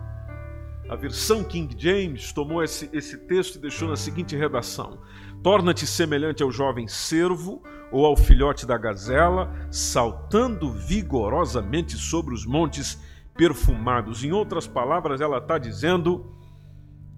a 0.87 0.95
versão 0.95 1.43
King 1.43 1.75
James 1.77 2.31
tomou 2.31 2.63
esse, 2.63 2.89
esse 2.93 3.17
texto 3.17 3.55
e 3.55 3.59
deixou 3.59 3.89
na 3.89 3.97
seguinte 3.97 4.37
redação: 4.37 5.01
Torna-te 5.45 5.85
semelhante 5.85 6.41
ao 6.41 6.51
jovem 6.51 6.87
cervo 6.87 7.61
ou 7.91 8.03
ao 8.03 8.17
filhote 8.17 8.65
da 8.65 8.79
gazela, 8.79 9.53
saltando 9.69 10.71
vigorosamente 10.73 11.97
sobre 11.97 12.33
os 12.33 12.47
montes 12.47 12.99
perfumados. 13.35 14.23
Em 14.23 14.31
outras 14.31 14.67
palavras, 14.67 15.21
ela 15.21 15.37
está 15.37 15.59
dizendo: 15.59 16.35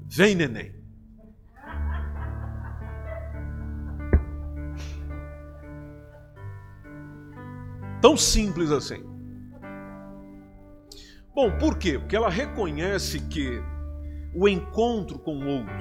Vem, 0.05 0.35
neném. 0.35 0.75
Tão 8.01 8.17
simples 8.17 8.71
assim. 8.71 9.05
Bom, 11.33 11.57
por 11.57 11.77
quê? 11.77 11.97
Porque 11.97 12.17
ela 12.17 12.29
reconhece 12.29 13.21
que 13.29 13.63
o 14.35 14.49
encontro 14.49 15.17
com 15.17 15.37
o 15.37 15.47
outro, 15.47 15.73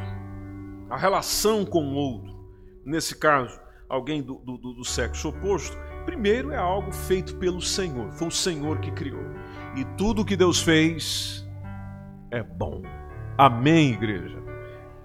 a 0.89 0.97
relação 0.97 1.65
com 1.65 1.83
o 1.83 1.95
outro, 1.97 2.36
nesse 2.87 3.17
caso, 3.17 3.61
alguém 3.89 4.23
do, 4.23 4.37
do, 4.37 4.57
do 4.57 4.85
sexo 4.85 5.29
oposto, 5.29 5.77
primeiro 6.05 6.53
é 6.53 6.57
algo 6.57 6.93
feito 6.93 7.37
pelo 7.37 7.61
Senhor, 7.61 8.11
foi 8.13 8.29
o 8.29 8.31
Senhor 8.31 8.79
que 8.79 8.93
criou. 8.93 9.25
E 9.77 9.85
tudo 9.97 10.25
que 10.25 10.37
Deus 10.37 10.63
fez 10.63 11.47
é 12.31 12.43
bom. 12.43 12.83
Amém, 13.37 13.93
igreja? 13.93 14.43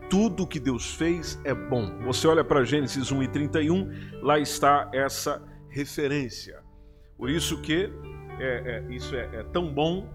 Tudo 0.09 0.47
que 0.47 0.59
Deus 0.59 0.93
fez 0.95 1.39
é 1.43 1.53
bom. 1.53 2.00
Você 2.03 2.27
olha 2.27 2.43
para 2.43 2.63
Gênesis 2.63 3.11
1 3.11 3.23
e 3.23 3.27
31, 3.27 3.89
lá 4.21 4.39
está 4.39 4.89
essa 4.93 5.41
referência. 5.69 6.61
Por 7.17 7.29
isso 7.29 7.61
que 7.61 7.91
é, 8.39 8.83
é, 8.89 8.93
isso 8.93 9.15
é, 9.15 9.29
é 9.33 9.43
tão 9.43 9.73
bom 9.73 10.07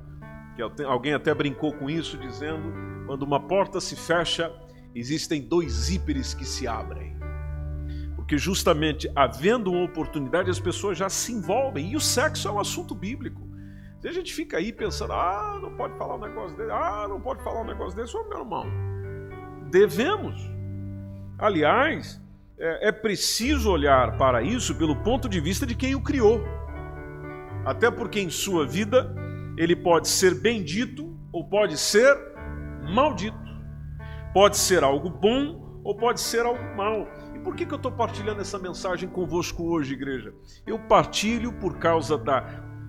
que 0.55 0.83
alguém 0.83 1.15
até 1.15 1.35
brincou 1.35 1.73
com 1.73 1.89
isso, 1.89 2.19
dizendo: 2.19 2.73
quando 3.07 3.23
uma 3.23 3.41
porta 3.41 3.81
se 3.81 3.97
fecha, 3.97 4.53
existem 4.95 5.41
dois 5.41 5.73
zíperes 5.73 6.35
que 6.35 6.45
se 6.45 6.67
abrem. 6.67 7.16
Porque 8.27 8.39
justamente 8.39 9.09
havendo 9.15 9.71
uma 9.71 9.85
oportunidade, 9.85 10.51
as 10.51 10.59
pessoas 10.59 10.99
já 10.99 11.09
se 11.09 11.33
envolvem. 11.33 11.93
E 11.93 11.97
o 11.97 12.01
sexo 12.01 12.49
é 12.49 12.51
um 12.51 12.59
assunto 12.59 12.93
bíblico. 12.93 13.41
Se 14.01 14.09
a 14.09 14.13
gente 14.13 14.35
fica 14.35 14.57
aí 14.57 14.73
pensando, 14.73 15.13
ah, 15.13 15.57
não 15.63 15.77
pode 15.77 15.97
falar 15.97 16.17
um 16.17 16.19
negócio 16.19 16.57
desse, 16.57 16.73
ah, 16.73 17.07
não 17.09 17.21
pode 17.21 17.41
falar 17.45 17.61
um 17.61 17.65
negócio 17.65 17.97
desse, 17.97 18.17
ô 18.17 18.29
meu 18.29 18.41
irmão, 18.41 18.67
devemos. 19.71 20.35
Aliás, 21.39 22.21
é, 22.59 22.89
é 22.89 22.93
preciso 22.93 23.71
olhar 23.71 24.17
para 24.19 24.43
isso 24.43 24.75
pelo 24.75 24.97
ponto 25.05 25.29
de 25.29 25.41
vista 25.41 25.65
de 25.65 25.77
quem 25.77 25.95
o 25.95 26.03
criou. 26.03 26.45
Até 27.65 27.93
porque 27.93 28.19
em 28.19 28.29
sua 28.29 28.67
vida 28.67 29.15
ele 29.57 29.77
pode 29.77 30.09
ser 30.09 30.35
bendito 30.35 31.17
ou 31.33 31.49
pode 31.49 31.79
ser 31.79 32.13
maldito. 32.93 33.39
Pode 34.35 34.57
ser 34.57 34.83
algo 34.83 35.09
bom 35.09 35.81
ou 35.85 35.97
pode 35.97 36.21
ser 36.21 36.45
algo 36.45 36.77
mal. 36.77 37.07
Por 37.47 37.55
que, 37.55 37.65
que 37.65 37.73
eu 37.73 37.77
estou 37.77 37.93
partilhando 37.93 38.41
essa 38.41 38.59
mensagem 38.59 39.09
convosco 39.09 39.63
hoje, 39.63 39.93
igreja? 39.93 40.35
Eu 40.67 40.81
partilho 40.81 41.53
por 41.53 41.79
causa 41.79 42.19
da 42.19 42.43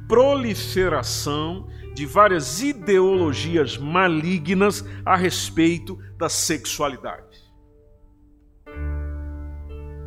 proliferação 0.07 1.67
de 1.93 2.07
várias 2.07 2.63
ideologias 2.63 3.77
malignas 3.77 4.83
a 5.05 5.15
respeito 5.15 5.95
da 6.17 6.27
sexualidade. 6.27 7.37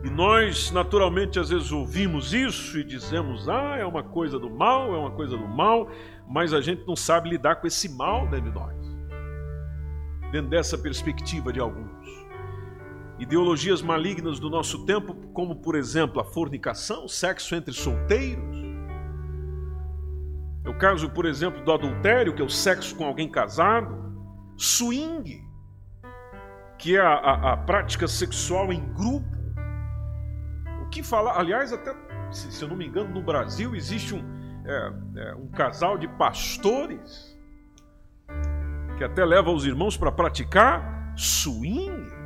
E 0.03 0.11
nós, 0.11 0.73
naturalmente, 0.73 1.39
às 1.39 1.51
vezes 1.51 1.71
ouvimos 1.71 2.35
isso 2.35 2.77
e 2.77 2.83
dizemos: 2.83 3.49
ah, 3.49 3.77
é 3.79 3.87
uma 3.87 4.03
coisa 4.03 4.37
do 4.37 4.51
mal, 4.51 4.93
é 4.93 4.99
uma 4.99 5.13
coisa 5.13 5.37
do 5.37 5.47
mal, 5.47 5.89
mas 6.29 6.53
a 6.53 6.61
gente 6.61 6.85
não 6.89 6.97
sabe 6.97 7.31
lidar 7.31 7.61
com 7.61 7.69
esse 7.69 7.89
mal 7.89 8.27
dentro 8.27 8.51
de 8.51 8.59
nós, 8.59 8.77
dentro 10.33 10.51
dessa 10.51 10.77
perspectiva 10.77 11.53
de 11.53 11.61
alguns. 11.61 12.00
Ideologias 13.21 13.83
malignas 13.83 14.41
do 14.41 14.49
nosso 14.49 14.85
tempo, 14.87 15.15
como 15.35 15.57
por 15.57 15.77
exemplo 15.77 16.21
a 16.21 16.25
fornicação, 16.25 17.07
sexo 17.07 17.55
entre 17.55 17.73
solteiros. 17.73 18.59
É 20.65 20.69
o 20.69 20.77
caso, 20.77 21.11
por 21.11 21.27
exemplo, 21.27 21.63
do 21.63 21.71
adultério, 21.71 22.35
que 22.35 22.43
é 22.43 22.45
o 22.45 22.49
sexo 22.51 22.97
com 22.97 23.05
alguém 23.05 23.31
casado. 23.31 24.11
Swing, 24.57 25.43
que 26.79 26.97
é 26.97 27.01
a, 27.01 27.13
a, 27.13 27.53
a 27.53 27.57
prática 27.59 28.09
sexual 28.09 28.73
em 28.73 28.93
grupo. 28.95 29.29
O 30.83 30.89
que 30.89 31.03
falar, 31.03 31.39
aliás, 31.39 31.73
até 31.73 31.95
se, 32.31 32.51
se 32.53 32.63
eu 32.63 32.69
não 32.69 32.77
me 32.77 32.87
engano, 32.87 33.11
no 33.11 33.23
Brasil 33.23 33.75
existe 33.75 34.15
um, 34.15 34.25
é, 34.65 34.93
é, 35.17 35.35
um 35.35 35.49
casal 35.49 35.99
de 35.99 36.09
pastores 36.09 37.39
que 38.97 39.05
até 39.05 39.25
leva 39.25 39.51
os 39.51 39.67
irmãos 39.67 39.97
para 39.97 40.13
praticar 40.13 41.13
swing. 41.17 42.20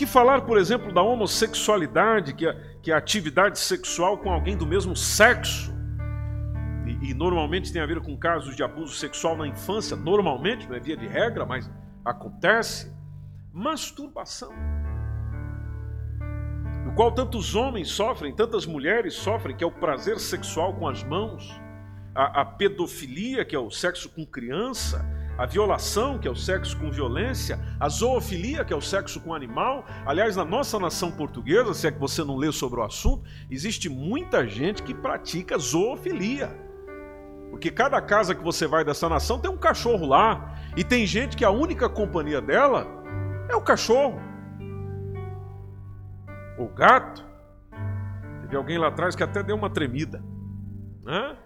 Que 0.00 0.06
falar, 0.06 0.46
por 0.46 0.56
exemplo, 0.56 0.94
da 0.94 1.02
homossexualidade, 1.02 2.32
que 2.32 2.46
é, 2.46 2.54
que 2.80 2.90
é 2.90 2.94
a 2.94 2.96
atividade 2.96 3.58
sexual 3.58 4.16
com 4.16 4.32
alguém 4.32 4.56
do 4.56 4.64
mesmo 4.64 4.96
sexo. 4.96 5.70
E, 6.86 7.10
e, 7.10 7.12
normalmente 7.12 7.70
tem 7.70 7.82
a 7.82 7.84
ver 7.84 8.00
com 8.00 8.16
casos 8.16 8.56
de 8.56 8.62
abuso 8.62 8.94
sexual 8.94 9.36
na 9.36 9.46
infância, 9.46 9.94
normalmente, 9.94 10.66
não 10.66 10.74
é 10.74 10.80
via 10.80 10.96
de 10.96 11.06
regra, 11.06 11.44
mas 11.44 11.70
acontece. 12.02 12.90
Masturbação 13.52 14.50
no 16.86 16.94
qual 16.94 17.12
tantos 17.12 17.54
homens 17.54 17.90
sofrem, 17.90 18.34
tantas 18.34 18.64
mulheres 18.64 19.12
sofrem, 19.12 19.54
que 19.54 19.62
é 19.62 19.66
o 19.66 19.70
prazer 19.70 20.18
sexual 20.18 20.72
com 20.72 20.88
as 20.88 21.04
mãos, 21.04 21.60
a, 22.14 22.40
a 22.40 22.44
pedofilia, 22.46 23.44
que 23.44 23.54
é 23.54 23.58
o 23.58 23.70
sexo 23.70 24.08
com 24.08 24.24
criança, 24.24 25.04
a 25.38 25.46
violação, 25.46 26.18
que 26.18 26.28
é 26.28 26.30
o 26.30 26.36
sexo 26.36 26.76
com 26.78 26.90
violência, 26.90 27.58
a 27.78 27.88
zoofilia, 27.88 28.64
que 28.64 28.72
é 28.72 28.76
o 28.76 28.80
sexo 28.80 29.20
com 29.20 29.34
animal. 29.34 29.86
Aliás, 30.04 30.36
na 30.36 30.44
nossa 30.44 30.78
nação 30.78 31.10
portuguesa, 31.10 31.72
se 31.72 31.86
é 31.86 31.90
que 31.90 31.98
você 31.98 32.22
não 32.22 32.36
lê 32.36 32.52
sobre 32.52 32.80
o 32.80 32.82
assunto, 32.82 33.24
existe 33.50 33.88
muita 33.88 34.46
gente 34.46 34.82
que 34.82 34.94
pratica 34.94 35.58
zoofilia. 35.58 36.50
Porque 37.50 37.70
cada 37.70 38.00
casa 38.00 38.34
que 38.34 38.44
você 38.44 38.66
vai 38.66 38.84
dessa 38.84 39.08
nação 39.08 39.38
tem 39.38 39.50
um 39.50 39.56
cachorro 39.56 40.06
lá, 40.06 40.54
e 40.76 40.84
tem 40.84 41.06
gente 41.06 41.36
que 41.36 41.44
a 41.44 41.50
única 41.50 41.88
companhia 41.88 42.40
dela 42.40 42.86
é 43.48 43.56
o 43.56 43.60
cachorro 43.60 44.30
o 46.62 46.68
gato. 46.68 47.26
Teve 48.42 48.56
alguém 48.56 48.78
lá 48.78 48.88
atrás 48.88 49.16
que 49.16 49.22
até 49.22 49.42
deu 49.42 49.56
uma 49.56 49.70
tremida. 49.70 50.22
Né? 51.02 51.36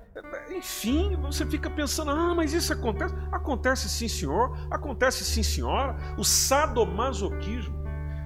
Enfim, 0.50 1.16
você 1.16 1.44
fica 1.44 1.68
pensando: 1.68 2.10
ah, 2.10 2.34
mas 2.34 2.52
isso 2.52 2.72
acontece? 2.72 3.14
Acontece 3.32 3.88
sim, 3.88 4.08
senhor. 4.08 4.56
Acontece 4.70 5.24
sim, 5.24 5.42
senhora. 5.42 5.96
O 6.16 6.24
sadomasoquismo. 6.24 7.74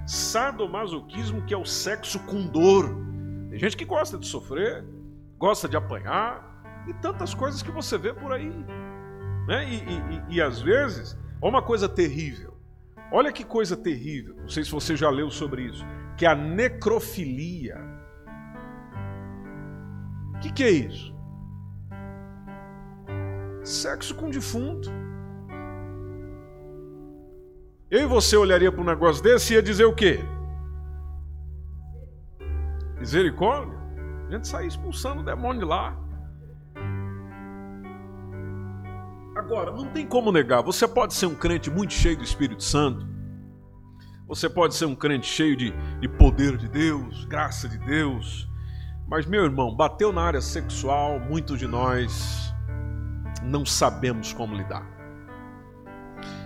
Sadomasoquismo, 0.06 1.42
que 1.42 1.54
é 1.54 1.56
o 1.56 1.64
sexo 1.64 2.18
com 2.20 2.46
dor. 2.46 2.94
Tem 3.50 3.58
gente 3.58 3.76
que 3.76 3.84
gosta 3.84 4.18
de 4.18 4.26
sofrer, 4.26 4.84
gosta 5.38 5.68
de 5.68 5.76
apanhar 5.76 6.62
e 6.86 6.94
tantas 6.94 7.34
coisas 7.34 7.62
que 7.62 7.70
você 7.70 7.96
vê 7.96 8.12
por 8.12 8.32
aí. 8.32 8.52
Né? 9.46 9.66
E, 9.68 9.76
e, 9.76 10.36
e, 10.36 10.42
às 10.42 10.60
vezes, 10.60 11.16
é 11.42 11.46
uma 11.46 11.62
coisa 11.62 11.88
terrível. 11.88 12.54
Olha 13.10 13.32
que 13.32 13.44
coisa 13.44 13.76
terrível. 13.76 14.36
Não 14.36 14.48
sei 14.48 14.64
se 14.64 14.70
você 14.70 14.94
já 14.94 15.08
leu 15.08 15.30
sobre 15.30 15.62
isso, 15.62 15.84
que 16.16 16.26
é 16.26 16.28
a 16.28 16.34
necrofilia. 16.34 17.78
O 20.34 20.38
que, 20.40 20.52
que 20.52 20.64
é 20.64 20.70
isso? 20.70 21.17
Sexo 23.68 24.14
com 24.14 24.30
defunto. 24.30 24.90
Eu 27.90 28.00
e 28.00 28.06
você 28.06 28.34
olharia 28.34 28.72
para 28.72 28.80
um 28.80 28.84
negócio 28.84 29.22
desse 29.22 29.52
e 29.52 29.56
ia 29.56 29.62
dizer 29.62 29.84
o 29.84 29.94
quê? 29.94 30.20
Misericórdia? 32.98 33.78
A 34.26 34.32
gente 34.32 34.48
sair 34.48 34.68
expulsando 34.68 35.20
o 35.20 35.24
demônio 35.24 35.60
de 35.60 35.66
lá. 35.66 35.94
Agora, 39.36 39.70
não 39.70 39.86
tem 39.92 40.06
como 40.06 40.32
negar, 40.32 40.62
você 40.62 40.88
pode 40.88 41.12
ser 41.12 41.26
um 41.26 41.34
crente 41.34 41.70
muito 41.70 41.92
cheio 41.92 42.16
do 42.16 42.24
Espírito 42.24 42.64
Santo, 42.64 43.06
você 44.26 44.48
pode 44.48 44.76
ser 44.76 44.86
um 44.86 44.96
crente 44.96 45.26
cheio 45.26 45.54
de, 45.54 45.74
de 46.00 46.08
poder 46.08 46.56
de 46.56 46.68
Deus, 46.68 47.26
graça 47.26 47.68
de 47.68 47.78
Deus, 47.78 48.48
mas, 49.06 49.26
meu 49.26 49.44
irmão, 49.44 49.76
bateu 49.76 50.10
na 50.10 50.22
área 50.22 50.40
sexual, 50.40 51.20
muitos 51.20 51.58
de 51.58 51.66
nós 51.66 52.48
não 53.48 53.64
sabemos 53.64 54.32
como 54.32 54.54
lidar. 54.54 54.86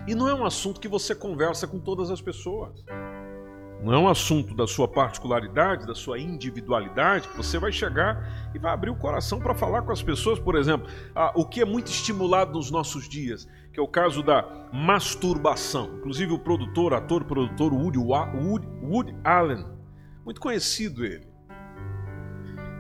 E 0.07 0.15
não 0.15 0.29
é 0.29 0.35
um 0.35 0.45
assunto 0.45 0.81
que 0.81 0.89
você 0.89 1.15
conversa 1.15 1.67
com 1.67 1.79
todas 1.79 2.11
as 2.11 2.21
pessoas. 2.21 2.85
Não 3.83 3.93
é 3.93 3.99
um 3.99 4.09
assunto 4.09 4.55
da 4.55 4.65
sua 4.65 4.87
particularidade, 4.87 5.87
da 5.87 5.95
sua 5.95 6.19
individualidade, 6.19 7.29
que 7.29 7.37
você 7.37 7.59
vai 7.59 7.73
chegar 7.73 8.53
e 8.55 8.59
vai 8.59 8.73
abrir 8.73 8.91
o 8.91 8.97
coração 8.97 9.41
para 9.41 9.55
falar 9.55 9.83
com 9.83 9.91
as 9.91 10.03
pessoas. 10.03 10.39
Por 10.39 10.55
exemplo, 10.55 10.89
ah, 11.15 11.33
o 11.35 11.45
que 11.45 11.61
é 11.61 11.65
muito 11.65 11.89
estimulado 11.89 12.53
nos 12.53 12.71
nossos 12.71 13.09
dias, 13.09 13.49
que 13.73 13.81
é 13.81 13.83
o 13.83 13.89
caso 13.89 14.23
da 14.23 14.69
masturbação. 14.73 15.97
Inclusive 15.97 16.33
o 16.33 16.39
produtor, 16.39 16.95
ator, 16.95 17.25
produtor 17.25 17.73
Woody, 17.73 17.99
Woody, 17.99 18.69
Woody 18.83 19.17
Allen, 19.25 19.67
muito 20.25 20.41
conhecido 20.41 21.05
ele. 21.05 21.32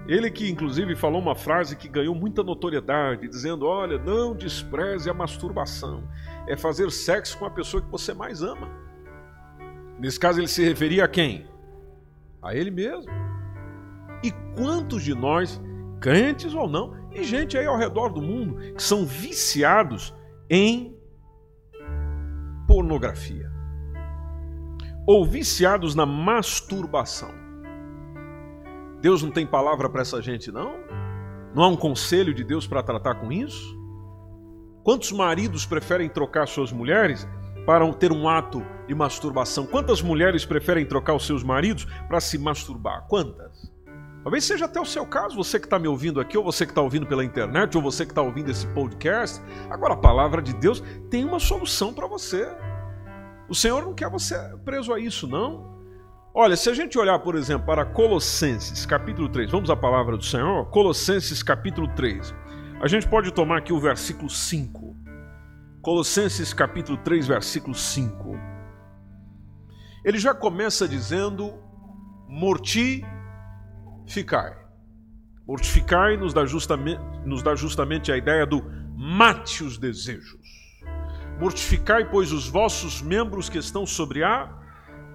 Ele 0.06 0.30
que 0.30 0.50
inclusive 0.50 0.97
falou 0.97 1.21
uma 1.21 1.35
frase 1.35 1.76
que 1.76 1.88
ganhou 1.88 2.14
muita 2.14 2.42
notoriedade, 2.42 3.28
dizendo: 3.28 3.66
"Olha, 3.66 3.99
não 3.99 4.35
despreze 4.35 5.09
a 5.09 5.14
masturbação. 5.14 6.09
É 6.47 6.56
fazer 6.56 6.90
sexo 6.90 7.38
com 7.38 7.47
a 7.47 7.50
pessoa 7.50 7.82
que 7.82 7.90
você 7.90 8.12
mais 8.12 8.42
ama." 8.42 8.68
Nesse 9.99 10.18
caso, 10.18 10.40
ele 10.40 10.49
se 10.49 10.64
referia 10.64 11.04
a 11.04 11.09
quem? 11.09 11.47
A 12.42 12.54
ele 12.54 12.71
mesmo. 12.71 13.11
E 14.25 14.32
quantos 14.56 15.04
de 15.04 15.14
nós, 15.14 15.62
crentes 16.00 16.54
ou 16.54 16.68
não, 16.68 16.97
e 17.12 17.23
gente 17.23 17.56
aí 17.56 17.66
ao 17.66 17.78
redor 17.78 18.09
do 18.09 18.21
mundo, 18.21 18.56
que 18.75 18.82
são 18.82 19.06
viciados 19.06 20.12
em 20.50 20.97
pornografia 22.66 23.52
ou 25.06 25.25
viciados 25.25 25.94
na 25.94 26.06
masturbação. 26.06 27.42
Deus 29.02 29.23
não 29.23 29.30
tem 29.30 29.47
palavra 29.47 29.90
para 29.90 30.00
essa 30.00 30.23
gente, 30.23 30.50
não? 30.50 30.73
Não 31.54 31.64
há 31.64 31.68
um 31.68 31.76
conselho 31.76 32.32
de 32.32 32.42
Deus 32.42 32.66
para 32.66 32.82
tratar 32.82 33.16
com 33.16 33.30
isso? 33.30 33.78
Quantos 34.82 35.12
maridos 35.12 35.66
preferem 35.66 36.09
trocar 36.09 36.47
suas 36.49 36.73
mulheres 36.73 37.28
para 37.66 37.90
ter 37.94 38.12
um 38.12 38.28
ato 38.28 38.64
de 38.87 38.94
masturbação. 38.94 39.66
Quantas 39.66 40.02
mulheres 40.02 40.44
preferem 40.44 40.85
trocar 40.85 41.14
os 41.14 41.26
seus 41.26 41.42
maridos 41.42 41.85
para 42.09 42.21
se 42.21 42.38
masturbar? 42.38 43.06
Quantas? 43.09 43.71
Talvez 44.23 44.44
seja 44.44 44.66
até 44.66 44.80
o 44.80 44.85
seu 44.85 45.04
caso, 45.04 45.37
você 45.37 45.59
que 45.59 45.66
está 45.66 45.78
me 45.78 45.88
ouvindo 45.88 46.21
aqui, 46.21 46.38
ou 46.38 46.44
você 46.44 46.64
que 46.64 46.71
está 46.71 46.80
ouvindo 46.80 47.06
pela 47.06 47.25
internet, 47.25 47.76
ou 47.76 47.82
você 47.82 48.04
que 48.04 48.12
está 48.12 48.23
ouvindo 48.23 48.50
esse 48.50 48.66
podcast. 48.68 49.42
Agora, 49.68 49.94
a 49.94 49.97
palavra 49.97 50.40
de 50.40 50.52
Deus 50.54 50.82
tem 51.11 51.25
uma 51.25 51.40
solução 51.40 51.92
para 51.92 52.06
você. 52.06 52.49
O 53.49 53.54
Senhor 53.54 53.82
não 53.82 53.94
quer 53.94 54.09
você 54.09 54.37
preso 54.64 54.92
a 54.92 55.00
isso, 55.00 55.26
não. 55.26 55.82
Olha, 56.35 56.57
se 56.57 56.71
a 56.71 56.75
gente 56.75 56.99
olhar, 56.99 57.19
por 57.19 57.35
exemplo, 57.35 57.67
para 57.67 57.85
Colossenses, 57.85 58.87
capítulo 58.87 59.28
3, 59.28 59.50
vamos 59.50 59.69
à 59.69 59.76
palavra 59.76 60.17
do 60.17 60.25
Senhor? 60.25 60.65
Colossenses, 60.71 61.43
capítulo 61.43 61.87
3. 61.89 62.35
A 62.80 62.89
gente 62.89 63.06
pode 63.06 63.30
tomar 63.33 63.59
aqui 63.59 63.71
o 63.71 63.78
versículo 63.78 64.30
5. 64.30 64.97
Colossenses 65.83 66.54
capítulo 66.54 66.97
3, 66.97 67.26
versículo 67.26 67.75
5. 67.75 68.35
Ele 70.02 70.19
já 70.19 70.33
começa 70.33 70.89
dizendo: 70.89 71.52
mortificai. 72.26 73.04
Mortificai 75.47 76.17
nos 76.17 76.33
dá, 76.33 76.47
justamente, 76.47 77.02
nos 77.26 77.43
dá 77.43 77.54
justamente 77.54 78.11
a 78.11 78.17
ideia 78.17 78.47
do 78.47 78.65
mate 78.97 79.63
os 79.63 79.76
desejos. 79.76 80.41
Mortificai, 81.39 82.09
pois, 82.11 82.33
os 82.33 82.49
vossos 82.49 83.02
membros 83.02 83.50
que 83.50 83.59
estão 83.59 83.85
sobre 83.85 84.25
a 84.25 84.62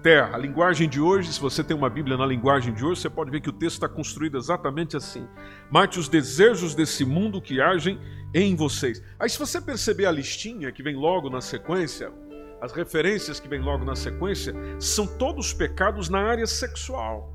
terra. 0.02 0.34
A 0.34 0.38
linguagem 0.38 0.88
de 0.88 1.00
hoje, 1.00 1.32
se 1.32 1.40
você 1.40 1.62
tem 1.62 1.76
uma 1.76 1.90
Bíblia 1.90 2.16
na 2.16 2.26
linguagem 2.26 2.72
de 2.72 2.84
hoje, 2.84 3.00
você 3.00 3.10
pode 3.10 3.30
ver 3.30 3.40
que 3.40 3.48
o 3.48 3.52
texto 3.52 3.74
está 3.74 3.88
construído 3.88 4.36
exatamente 4.36 4.96
assim. 4.96 5.28
Mate 5.70 5.98
os 5.98 6.08
desejos 6.08 6.74
desse 6.74 7.04
mundo 7.04 7.40
que 7.40 7.60
agem 7.60 7.98
em 8.34 8.54
vocês. 8.54 9.02
Aí, 9.18 9.28
se 9.28 9.38
você 9.38 9.60
perceber 9.60 10.06
a 10.06 10.10
listinha 10.10 10.72
que 10.72 10.82
vem 10.82 10.96
logo 10.96 11.28
na 11.28 11.40
sequência, 11.40 12.12
as 12.60 12.72
referências 12.72 13.38
que 13.38 13.48
vem 13.48 13.60
logo 13.60 13.84
na 13.84 13.94
sequência, 13.94 14.54
são 14.80 15.06
todos 15.06 15.52
pecados 15.52 16.08
na 16.08 16.20
área 16.20 16.46
sexual. 16.46 17.34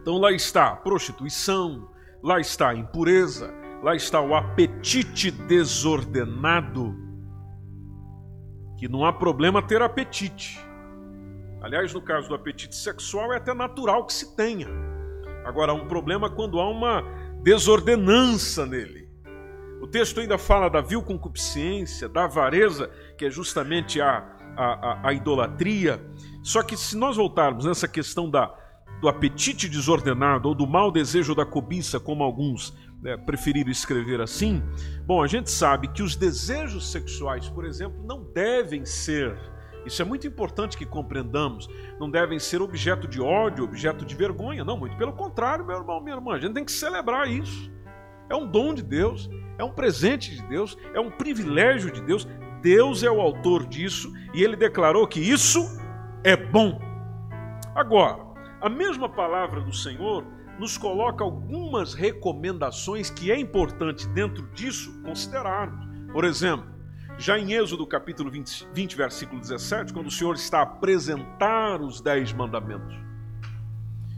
Então, 0.00 0.18
lá 0.18 0.32
está 0.32 0.74
prostituição, 0.76 1.90
lá 2.22 2.40
está 2.40 2.74
impureza, 2.74 3.52
lá 3.82 3.94
está 3.94 4.20
o 4.20 4.34
apetite 4.34 5.30
desordenado. 5.30 6.96
Que 8.78 8.88
não 8.88 9.04
há 9.04 9.12
problema 9.12 9.60
ter 9.60 9.82
apetite 9.82 10.69
Aliás, 11.60 11.92
no 11.92 12.00
caso 12.00 12.28
do 12.28 12.34
apetite 12.34 12.74
sexual, 12.74 13.32
é 13.32 13.36
até 13.36 13.52
natural 13.52 14.06
que 14.06 14.12
se 14.12 14.34
tenha. 14.34 14.68
Agora, 15.44 15.72
há 15.72 15.74
um 15.74 15.86
problema 15.86 16.30
quando 16.30 16.58
há 16.58 16.68
uma 16.68 17.02
desordenança 17.42 18.66
nele. 18.66 19.08
O 19.80 19.86
texto 19.86 20.20
ainda 20.20 20.36
fala 20.36 20.68
da 20.68 20.80
vil 20.80 21.02
concupiscência, 21.02 22.08
da 22.08 22.24
avareza, 22.24 22.90
que 23.16 23.24
é 23.24 23.30
justamente 23.30 24.00
a, 24.00 24.26
a, 24.56 24.64
a, 24.64 25.08
a 25.08 25.12
idolatria. 25.12 26.00
Só 26.42 26.62
que 26.62 26.76
se 26.76 26.96
nós 26.96 27.16
voltarmos 27.16 27.64
nessa 27.64 27.88
questão 27.88 28.30
da, 28.30 28.54
do 29.00 29.08
apetite 29.08 29.68
desordenado 29.68 30.48
ou 30.48 30.54
do 30.54 30.66
mau 30.66 30.92
desejo 30.92 31.34
da 31.34 31.46
cobiça, 31.46 31.98
como 31.98 32.22
alguns 32.22 32.76
né, 33.02 33.16
preferiram 33.16 33.70
escrever 33.70 34.20
assim, 34.20 34.62
bom, 35.06 35.22
a 35.22 35.26
gente 35.26 35.50
sabe 35.50 35.88
que 35.88 36.02
os 36.02 36.14
desejos 36.14 36.90
sexuais, 36.92 37.48
por 37.48 37.64
exemplo, 37.64 38.04
não 38.06 38.22
devem 38.22 38.84
ser 38.84 39.38
isso 39.86 40.02
é 40.02 40.04
muito 40.04 40.26
importante 40.26 40.76
que 40.76 40.84
compreendamos. 40.84 41.68
Não 41.98 42.10
devem 42.10 42.38
ser 42.38 42.60
objeto 42.60 43.08
de 43.08 43.20
ódio, 43.20 43.64
objeto 43.64 44.04
de 44.04 44.14
vergonha. 44.14 44.64
Não, 44.64 44.76
muito 44.76 44.96
pelo 44.96 45.12
contrário, 45.12 45.64
meu 45.64 45.76
irmão, 45.76 46.00
minha 46.00 46.16
irmã. 46.16 46.34
A 46.34 46.38
gente 46.38 46.54
tem 46.54 46.64
que 46.64 46.72
celebrar 46.72 47.28
isso. 47.28 47.70
É 48.28 48.34
um 48.34 48.46
dom 48.46 48.72
de 48.74 48.82
Deus, 48.82 49.28
é 49.58 49.64
um 49.64 49.72
presente 49.72 50.34
de 50.34 50.42
Deus, 50.46 50.76
é 50.94 51.00
um 51.00 51.10
privilégio 51.10 51.90
de 51.90 52.00
Deus. 52.00 52.28
Deus 52.62 53.02
é 53.02 53.10
o 53.10 53.20
autor 53.20 53.66
disso 53.66 54.12
e 54.34 54.42
ele 54.42 54.54
declarou 54.54 55.06
que 55.06 55.20
isso 55.20 55.60
é 56.22 56.36
bom. 56.36 56.78
Agora, 57.74 58.18
a 58.60 58.68
mesma 58.68 59.08
palavra 59.08 59.60
do 59.60 59.72
Senhor 59.72 60.24
nos 60.58 60.76
coloca 60.76 61.24
algumas 61.24 61.94
recomendações 61.94 63.08
que 63.08 63.32
é 63.32 63.38
importante 63.38 64.06
dentro 64.08 64.46
disso 64.52 65.00
considerarmos. 65.02 65.88
Por 66.12 66.24
exemplo, 66.24 66.70
já 67.20 67.38
em 67.38 67.52
Êxodo 67.52 67.86
capítulo 67.86 68.30
20, 68.30 68.68
20, 68.72 68.96
versículo 68.96 69.38
17, 69.38 69.92
quando 69.92 70.06
o 70.06 70.10
Senhor 70.10 70.34
está 70.34 70.60
a 70.60 70.62
apresentar 70.62 71.82
os 71.82 72.00
dez 72.00 72.32
mandamentos, 72.32 72.96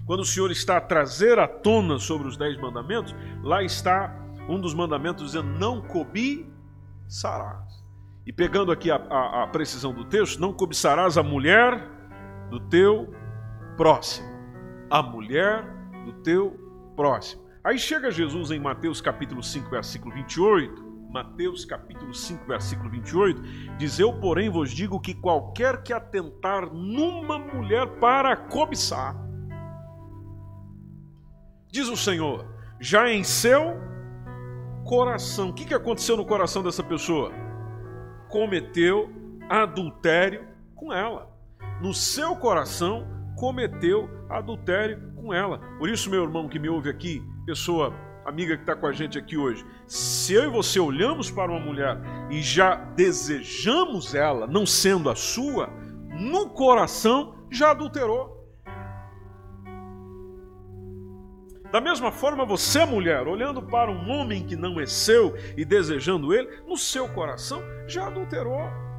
quando 0.06 0.20
o 0.20 0.24
Senhor 0.24 0.52
está 0.52 0.76
a 0.76 0.80
trazer 0.80 1.36
à 1.38 1.48
tona 1.48 1.98
sobre 1.98 2.28
os 2.28 2.36
dez 2.36 2.56
mandamentos, 2.60 3.12
lá 3.42 3.60
está 3.60 4.16
um 4.48 4.60
dos 4.60 4.72
mandamentos 4.72 5.26
dizendo: 5.26 5.48
Não 5.58 5.82
cobiçarás. 5.82 7.82
E 8.24 8.32
pegando 8.32 8.70
aqui 8.70 8.88
a, 8.88 8.96
a, 8.96 9.42
a 9.42 9.46
precisão 9.48 9.92
do 9.92 10.04
texto, 10.04 10.40
não 10.40 10.52
cobiçarás 10.52 11.18
a 11.18 11.24
mulher 11.24 11.84
do 12.50 12.60
teu 12.60 13.12
próximo. 13.76 14.28
A 14.88 15.02
mulher 15.02 15.64
do 16.04 16.12
teu 16.22 16.56
próximo. 16.94 17.42
Aí 17.64 17.78
chega 17.78 18.12
Jesus 18.12 18.52
em 18.52 18.60
Mateus 18.60 19.00
capítulo 19.00 19.42
5, 19.42 19.70
versículo 19.70 20.14
28, 20.14 20.91
Mateus 21.12 21.66
capítulo 21.66 22.14
5, 22.14 22.46
versículo 22.46 22.88
28, 22.88 23.42
diz: 23.76 23.98
Eu, 23.98 24.14
porém, 24.14 24.48
vos 24.48 24.70
digo 24.70 24.98
que 24.98 25.14
qualquer 25.14 25.82
que 25.82 25.92
atentar 25.92 26.72
numa 26.72 27.38
mulher 27.38 27.86
para 28.00 28.34
cobiçar, 28.34 29.14
diz 31.70 31.88
o 31.88 31.96
Senhor, 31.96 32.46
já 32.80 33.10
em 33.10 33.22
seu 33.22 33.76
coração. 34.86 35.50
O 35.50 35.52
que, 35.52 35.66
que 35.66 35.74
aconteceu 35.74 36.16
no 36.16 36.24
coração 36.24 36.62
dessa 36.62 36.82
pessoa? 36.82 37.30
Cometeu 38.30 39.10
adultério 39.50 40.48
com 40.74 40.92
ela. 40.92 41.30
No 41.82 41.92
seu 41.92 42.34
coração, 42.36 43.06
cometeu 43.36 44.08
adultério 44.30 45.12
com 45.14 45.34
ela. 45.34 45.58
Por 45.78 45.90
isso, 45.90 46.08
meu 46.08 46.22
irmão 46.22 46.48
que 46.48 46.58
me 46.58 46.70
ouve 46.70 46.88
aqui, 46.88 47.22
pessoa 47.44 47.94
amiga 48.24 48.56
que 48.56 48.62
está 48.62 48.74
com 48.74 48.86
a 48.86 48.92
gente 48.92 49.18
aqui 49.18 49.36
hoje, 49.36 49.64
se 49.86 50.32
eu 50.34 50.44
e 50.44 50.50
você 50.50 50.78
olhamos 50.78 51.30
para 51.30 51.50
uma 51.50 51.60
mulher 51.60 51.98
e 52.30 52.40
já 52.40 52.74
desejamos 52.74 54.14
ela, 54.14 54.46
não 54.46 54.64
sendo 54.64 55.10
a 55.10 55.14
sua, 55.14 55.68
no 56.10 56.50
coração 56.50 57.34
já 57.50 57.70
adulterou. 57.70 58.42
Da 61.72 61.80
mesma 61.80 62.12
forma, 62.12 62.44
você, 62.44 62.84
mulher, 62.84 63.26
olhando 63.26 63.62
para 63.62 63.90
um 63.90 64.10
homem 64.10 64.44
que 64.44 64.54
não 64.54 64.78
é 64.78 64.84
seu 64.84 65.34
e 65.56 65.64
desejando 65.64 66.34
ele, 66.34 66.62
no 66.66 66.76
seu 66.76 67.08
coração 67.08 67.62
já 67.88 68.08
adulterou. 68.08 68.91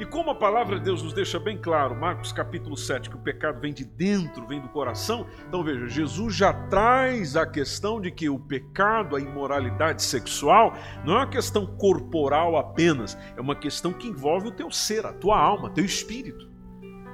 E 0.00 0.06
como 0.06 0.30
a 0.30 0.34
palavra 0.34 0.78
de 0.78 0.84
Deus 0.86 1.02
nos 1.02 1.12
deixa 1.12 1.38
bem 1.38 1.58
claro, 1.58 1.94
Marcos 1.94 2.32
capítulo 2.32 2.74
7, 2.74 3.10
que 3.10 3.16
o 3.16 3.20
pecado 3.20 3.60
vem 3.60 3.70
de 3.70 3.84
dentro, 3.84 4.46
vem 4.46 4.58
do 4.58 4.70
coração, 4.70 5.26
então 5.46 5.62
veja, 5.62 5.86
Jesus 5.88 6.34
já 6.34 6.54
traz 6.54 7.36
a 7.36 7.46
questão 7.46 8.00
de 8.00 8.10
que 8.10 8.26
o 8.30 8.38
pecado, 8.38 9.14
a 9.14 9.20
imoralidade 9.20 10.02
sexual, 10.02 10.72
não 11.04 11.12
é 11.12 11.16
uma 11.18 11.28
questão 11.28 11.66
corporal 11.66 12.56
apenas, 12.56 13.14
é 13.36 13.42
uma 13.42 13.54
questão 13.54 13.92
que 13.92 14.08
envolve 14.08 14.48
o 14.48 14.52
teu 14.52 14.70
ser, 14.70 15.04
a 15.04 15.12
tua 15.12 15.38
alma, 15.38 15.68
teu 15.68 15.84
espírito. 15.84 16.50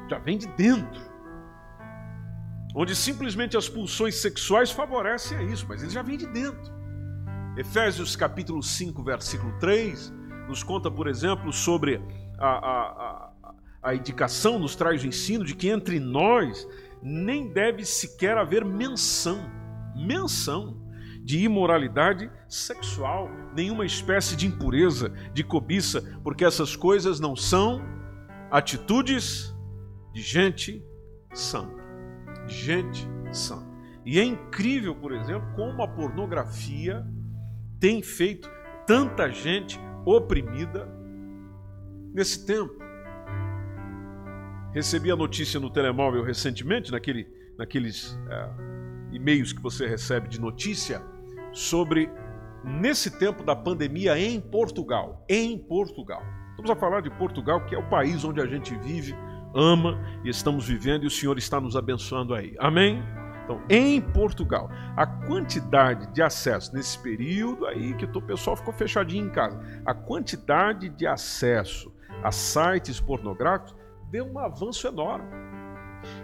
Já 0.09 0.21
vem 0.21 0.39
de 0.39 0.47
dentro 0.47 1.17
onde 2.73 2.95
simplesmente 2.95 3.57
as 3.57 3.69
pulsões 3.69 4.17
sexuais 4.17 4.71
favorecem 4.71 5.39
a 5.39 5.43
isso, 5.43 5.67
mas 5.67 5.83
ele 5.83 5.91
já 5.91 6.03
vem 6.03 6.19
de 6.19 6.27
dentro. 6.27 6.73
Efésios 7.57 8.15
capítulo 8.15 8.63
5, 8.63 9.03
versículo 9.03 9.59
3, 9.59 10.13
nos 10.47 10.63
conta, 10.63 10.91
por 10.91 11.09
exemplo, 11.09 11.51
sobre 11.53 12.01
a, 12.39 12.49
a, 12.49 13.33
a, 13.83 13.95
indicação, 13.95 14.59
nos 14.59 14.75
traz 14.77 15.03
o 15.03 15.07
ensino 15.07 15.45
de 15.45 15.55
que 15.55 15.69
entre 15.69 15.99
nós 16.01 16.67
nem 17.03 17.53
deve 17.53 17.85
sequer 17.85 18.37
haver 18.37 18.65
menção, 18.65 19.39
menção 19.95 20.85
de 21.23 21.39
imoralidade 21.45 22.31
sexual, 22.49 23.29
nenhuma 23.55 23.85
espécie 23.85 24.37
de 24.37 24.47
impureza, 24.47 25.09
de 25.33 25.43
cobiça, 25.43 26.19
porque 26.23 26.45
essas 26.45 26.77
coisas 26.77 27.19
não 27.19 27.35
são 27.35 27.83
atitudes 28.51 29.55
de 30.15 30.23
gente 30.23 30.85
sã 31.35 31.77
gente 32.49 33.09
sã. 33.33 33.63
E 34.05 34.19
é 34.21 34.25
incrível, 34.25 34.95
por 34.95 35.13
exemplo, 35.13 35.49
como 35.55 35.83
a 35.83 35.89
pornografia 35.89 37.05
tem 37.81 38.03
feito 38.03 38.49
tanta 38.87 39.29
gente 39.31 39.79
oprimida 40.05 40.89
nesse 42.17 42.47
tempo. 42.47 42.75
Recebi 44.73 45.11
a 45.11 45.17
notícia 45.17 45.61
no 45.61 45.69
telemóvel 45.69 46.25
recentemente, 46.25 46.91
naquele, 46.91 47.29
naqueles 47.59 48.19
é, 48.31 48.49
e-mails 49.13 49.53
que 49.53 49.61
você 49.61 49.87
recebe 49.87 50.27
de 50.27 50.41
notícia, 50.41 51.03
sobre 51.53 52.11
nesse 52.65 53.19
tempo 53.19 53.45
da 53.45 53.55
pandemia 53.55 54.19
em 54.19 54.41
Portugal. 54.41 55.25
Em 55.29 55.59
Portugal. 55.59 56.23
Estamos 56.51 56.71
a 56.71 56.77
falar 56.77 57.03
de 57.03 57.11
Portugal, 57.11 57.65
que 57.67 57.75
é 57.75 57.79
o 57.79 57.89
país 57.91 58.25
onde 58.25 58.41
a 58.41 58.47
gente 58.47 58.75
vive 58.79 59.15
ama 59.55 59.99
e 60.25 60.31
estamos 60.31 60.67
vivendo 60.67 61.05
e 61.05 61.07
o 61.07 61.11
Senhor 61.11 61.37
está 61.37 61.61
nos 61.61 61.77
abençoando 61.77 62.35
aí. 62.35 62.55
Amém? 62.59 63.03
Então, 63.45 63.63
em 63.71 64.01
Portugal, 64.01 64.69
a 64.97 65.07
quantidade 65.07 66.13
de 66.13 66.21
acesso 66.21 66.75
nesse 66.75 66.99
período 66.99 67.67
aí 67.67 67.95
que 67.95 68.05
o 68.05 68.23
pessoal 68.23 68.57
ficou 68.57 68.73
fechadinho 68.73 69.27
em 69.27 69.31
casa, 69.31 69.61
a 69.85 69.95
quantidade 69.95 70.89
de 70.89 71.07
acesso 71.07 71.95
a 72.27 72.33
sites 72.33 72.99
pornográficos 72.99 73.77
deu 74.11 74.27
um 74.27 74.37
avanço 74.37 74.85
enorme. 74.89 75.29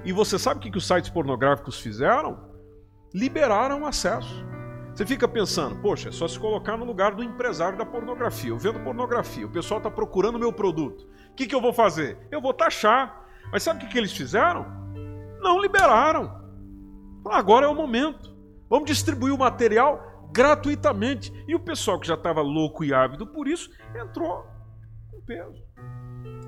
E 0.05 0.12
você 0.12 0.37
sabe 0.37 0.59
o 0.59 0.61
que, 0.61 0.69
que 0.73 0.79
os 0.79 0.85
sites 0.85 1.09
pornográficos 1.09 1.79
fizeram? 1.79 2.51
Liberaram 3.15 3.87
acesso. 3.87 4.45
Você 4.93 5.07
fica 5.07 5.29
pensando, 5.29 5.81
poxa, 5.81 6.09
é 6.09 6.12
só 6.12 6.27
se 6.27 6.41
colocar 6.41 6.77
no 6.77 6.85
lugar 6.85 7.15
do 7.15 7.23
empresário 7.23 7.79
da 7.79 7.87
pornografia. 7.87 8.51
Eu 8.51 8.59
vendo 8.59 8.81
pornografia, 8.81 9.47
o 9.47 9.53
pessoal 9.53 9.79
está 9.79 9.88
procurando 9.88 10.41
meu 10.41 10.53
produto. 10.53 11.07
O 11.31 11.35
que, 11.37 11.47
que 11.47 11.55
eu 11.55 11.61
vou 11.61 11.73
fazer? 11.73 12.19
Eu 12.33 12.41
vou 12.41 12.53
taxar. 12.53 13.25
Mas 13.53 13.62
sabe 13.62 13.79
o 13.79 13.87
que, 13.87 13.93
que 13.93 13.99
eles 13.99 14.12
fizeram? 14.12 14.67
Não 15.41 15.61
liberaram. 15.61 16.43
Agora 17.27 17.67
é 17.67 17.69
o 17.69 17.77
momento. 17.77 18.37
Vamos 18.69 18.87
distribuir 18.87 19.33
o 19.33 19.38
material 19.38 20.29
gratuitamente. 20.33 21.33
E 21.47 21.55
o 21.55 21.61
pessoal 21.61 22.01
que 22.01 22.09
já 22.09 22.15
estava 22.15 22.43
louco 22.43 22.83
e 22.83 22.93
ávido 22.93 23.25
por 23.25 23.47
isso 23.47 23.71
entrou 23.95 24.45
com 25.12 25.21
peso. 25.21 25.62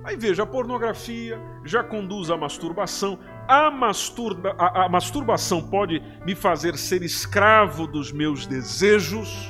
Aí 0.04 0.16
veja, 0.16 0.42
a 0.42 0.46
pornografia 0.46 1.40
já 1.64 1.82
conduz 1.82 2.30
à 2.30 2.36
masturbação. 2.36 3.18
A, 3.48 3.70
masturba, 3.70 4.54
a, 4.58 4.84
a 4.84 4.88
masturbação 4.88 5.62
pode 5.62 6.02
me 6.26 6.34
fazer 6.34 6.76
ser 6.76 7.02
escravo 7.02 7.86
dos 7.86 8.12
meus 8.12 8.46
desejos. 8.46 9.48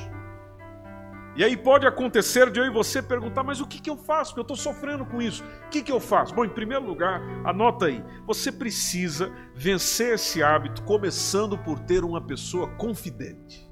E 1.35 1.43
aí 1.43 1.57
pode 1.57 1.85
acontecer 1.85 2.49
de 2.49 2.61
eu 2.61 2.65
e 2.65 2.69
você 2.69 3.01
perguntar, 3.01 3.43
mas 3.43 3.59
o 3.59 3.67
que, 3.67 3.81
que 3.81 3.89
eu 3.89 3.97
faço? 3.97 4.31
Porque 4.31 4.39
eu 4.39 4.55
estou 4.55 4.55
sofrendo 4.55 5.05
com 5.05 5.21
isso. 5.21 5.43
O 5.65 5.69
que, 5.69 5.83
que 5.83 5.91
eu 5.91 5.99
faço? 5.99 6.33
Bom, 6.33 6.45
em 6.45 6.49
primeiro 6.49 6.85
lugar, 6.85 7.21
anota 7.43 7.87
aí. 7.87 8.01
Você 8.25 8.49
precisa 8.49 9.29
vencer 9.53 10.13
esse 10.13 10.41
hábito, 10.41 10.83
começando 10.83 11.57
por 11.57 11.77
ter 11.79 12.05
uma 12.05 12.21
pessoa 12.21 12.69
confidente. 12.77 13.69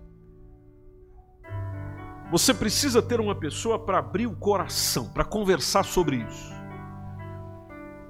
Você 2.29 2.53
precisa 2.53 3.01
ter 3.01 3.21
uma 3.21 3.35
pessoa 3.35 3.79
para 3.79 3.99
abrir 3.99 4.27
o 4.27 4.35
coração, 4.35 5.07
para 5.13 5.23
conversar 5.23 5.85
sobre 5.85 6.17
isso. 6.17 6.52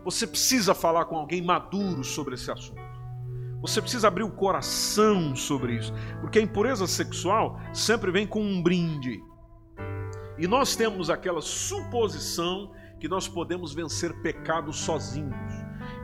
Você 0.03 0.27
precisa 0.27 0.73
falar 0.73 1.05
com 1.05 1.15
alguém 1.15 1.41
maduro 1.41 2.03
sobre 2.03 2.35
esse 2.35 2.51
assunto. 2.51 2.81
Você 3.61 3.81
precisa 3.81 4.09
abrir 4.09 4.23
o 4.23 4.31
coração 4.31 5.35
sobre 5.35 5.75
isso, 5.75 5.93
porque 6.19 6.37
a 6.37 6.41
impureza 6.41 6.85
sexual 6.85 7.59
sempre 7.73 8.11
vem 8.11 8.27
com 8.27 8.41
um 8.41 8.61
brinde. 8.61 9.23
E 10.37 10.47
nós 10.47 10.75
temos 10.75 11.09
aquela 11.09 11.41
suposição 11.41 12.73
que 12.99 13.07
nós 13.07 13.27
podemos 13.27 13.73
vencer 13.73 14.13
pecados 14.21 14.77
sozinhos. 14.77 15.33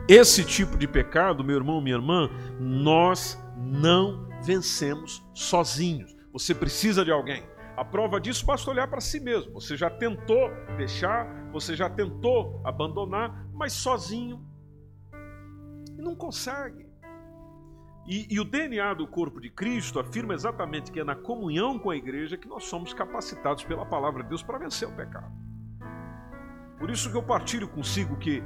Esse 0.08 0.42
tipo 0.44 0.78
de 0.78 0.88
pecado, 0.88 1.44
meu 1.44 1.56
irmão, 1.56 1.80
minha 1.80 1.96
irmã, 1.96 2.30
nós 2.58 3.38
não 3.56 4.26
vencemos 4.42 5.22
sozinhos. 5.34 6.16
Você 6.32 6.54
precisa 6.54 7.04
de 7.04 7.10
alguém. 7.10 7.42
A 7.80 7.84
prova 7.84 8.20
disso 8.20 8.44
basta 8.44 8.70
olhar 8.70 8.88
para 8.88 9.00
si 9.00 9.18
mesmo. 9.18 9.54
Você 9.54 9.74
já 9.74 9.88
tentou 9.88 10.50
deixar, 10.76 11.24
você 11.50 11.74
já 11.74 11.88
tentou 11.88 12.60
abandonar, 12.62 13.46
mas 13.54 13.72
sozinho 13.72 14.46
e 15.96 16.02
não 16.02 16.14
consegue. 16.14 16.86
E, 18.06 18.34
e, 18.34 18.38
o 18.38 18.44
DNA 18.44 18.92
do 18.92 19.06
corpo 19.06 19.40
de 19.40 19.48
Cristo 19.48 19.98
afirma 19.98 20.34
exatamente 20.34 20.92
que 20.92 21.00
é 21.00 21.04
na 21.04 21.14
comunhão 21.14 21.78
com 21.78 21.88
a 21.88 21.96
igreja 21.96 22.36
que 22.36 22.46
nós 22.46 22.64
somos 22.64 22.92
capacitados 22.92 23.64
pela 23.64 23.86
palavra 23.86 24.22
de 24.24 24.28
Deus 24.28 24.42
para 24.42 24.58
vencer 24.58 24.86
o 24.86 24.94
pecado. 24.94 25.32
Por 26.78 26.90
isso 26.90 27.10
que 27.10 27.16
eu 27.16 27.22
partilho 27.22 27.66
consigo 27.66 28.14
que 28.18 28.42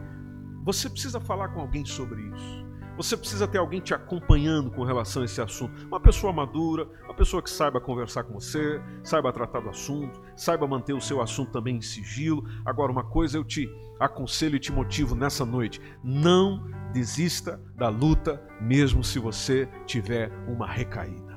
você 0.63 0.89
precisa 0.89 1.21
falar 1.21 1.49
com 1.49 1.61
alguém 1.61 1.85
sobre 1.85 2.23
isso. 2.23 2.64
Você 2.97 3.17
precisa 3.17 3.49
ter 3.49 3.59
alguém 3.59 3.81
te 3.81 3.93
acompanhando 3.93 4.71
com 4.71 4.85
relação 4.85 5.23
a 5.23 5.25
esse 5.25 5.41
assunto. 5.41 5.87
Uma 5.87 5.99
pessoa 5.99 6.33
madura, 6.33 6.87
uma 7.05 7.15
pessoa 7.15 7.43
que 7.43 7.51
saiba 7.51 7.81
conversar 7.81 8.23
com 8.23 8.35
você, 8.35 8.81
saiba 9.03 9.33
tratar 9.33 9.61
do 9.61 9.69
assunto, 9.69 10.23
saiba 10.37 10.67
manter 10.67 10.93
o 10.93 11.01
seu 11.01 11.21
assunto 11.21 11.51
também 11.51 11.77
em 11.77 11.81
sigilo. 11.81 12.45
Agora, 12.65 12.93
uma 12.93 13.03
coisa 13.03 13.37
eu 13.37 13.45
te 13.45 13.69
aconselho 13.99 14.57
e 14.57 14.61
te 14.61 14.71
motivo 14.71 15.17
nessa 15.17 15.45
noite: 15.45 15.81
não 16.05 16.65
desista 16.93 17.61
da 17.75 17.89
luta, 17.89 18.41
mesmo 18.61 19.03
se 19.03 19.19
você 19.19 19.69
tiver 19.87 20.31
uma 20.47 20.67
recaída. 20.67 21.35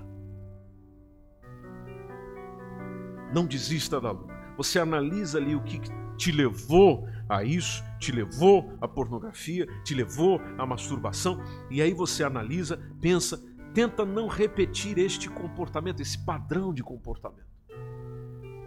Não 3.33 3.47
desista 3.47 3.99
da 3.99 4.11
luta. 4.11 4.33
Você 4.57 4.79
analisa 4.79 5.39
ali 5.39 5.55
o 5.55 5.61
que 5.61 5.79
te 6.17 6.31
levou 6.31 7.07
a 7.29 7.43
isso, 7.43 7.83
te 7.99 8.11
levou 8.11 8.77
à 8.81 8.87
pornografia, 8.87 9.67
te 9.83 9.93
levou 9.93 10.41
à 10.57 10.65
masturbação, 10.65 11.41
e 11.69 11.81
aí 11.81 11.93
você 11.93 12.23
analisa, 12.23 12.79
pensa, 12.99 13.41
tenta 13.73 14.05
não 14.05 14.27
repetir 14.27 14.97
este 14.97 15.29
comportamento, 15.29 16.01
esse 16.01 16.17
padrão 16.17 16.73
de 16.73 16.83
comportamento. 16.83 17.47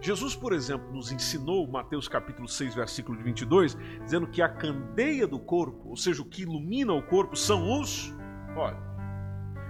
Jesus, 0.01 0.35
por 0.35 0.51
exemplo, 0.51 0.91
nos 0.91 1.11
ensinou, 1.11 1.67
Mateus 1.67 2.07
capítulo 2.07 2.47
6, 2.47 2.73
versículo 2.73 3.21
22, 3.21 3.77
dizendo 4.03 4.25
que 4.25 4.41
a 4.41 4.49
candeia 4.49 5.27
do 5.27 5.39
corpo, 5.39 5.89
ou 5.89 5.95
seja, 5.95 6.23
o 6.23 6.25
que 6.25 6.41
ilumina 6.41 6.91
o 6.91 7.03
corpo, 7.03 7.35
são 7.35 7.79
os 7.79 8.11
olhos. 8.55 8.81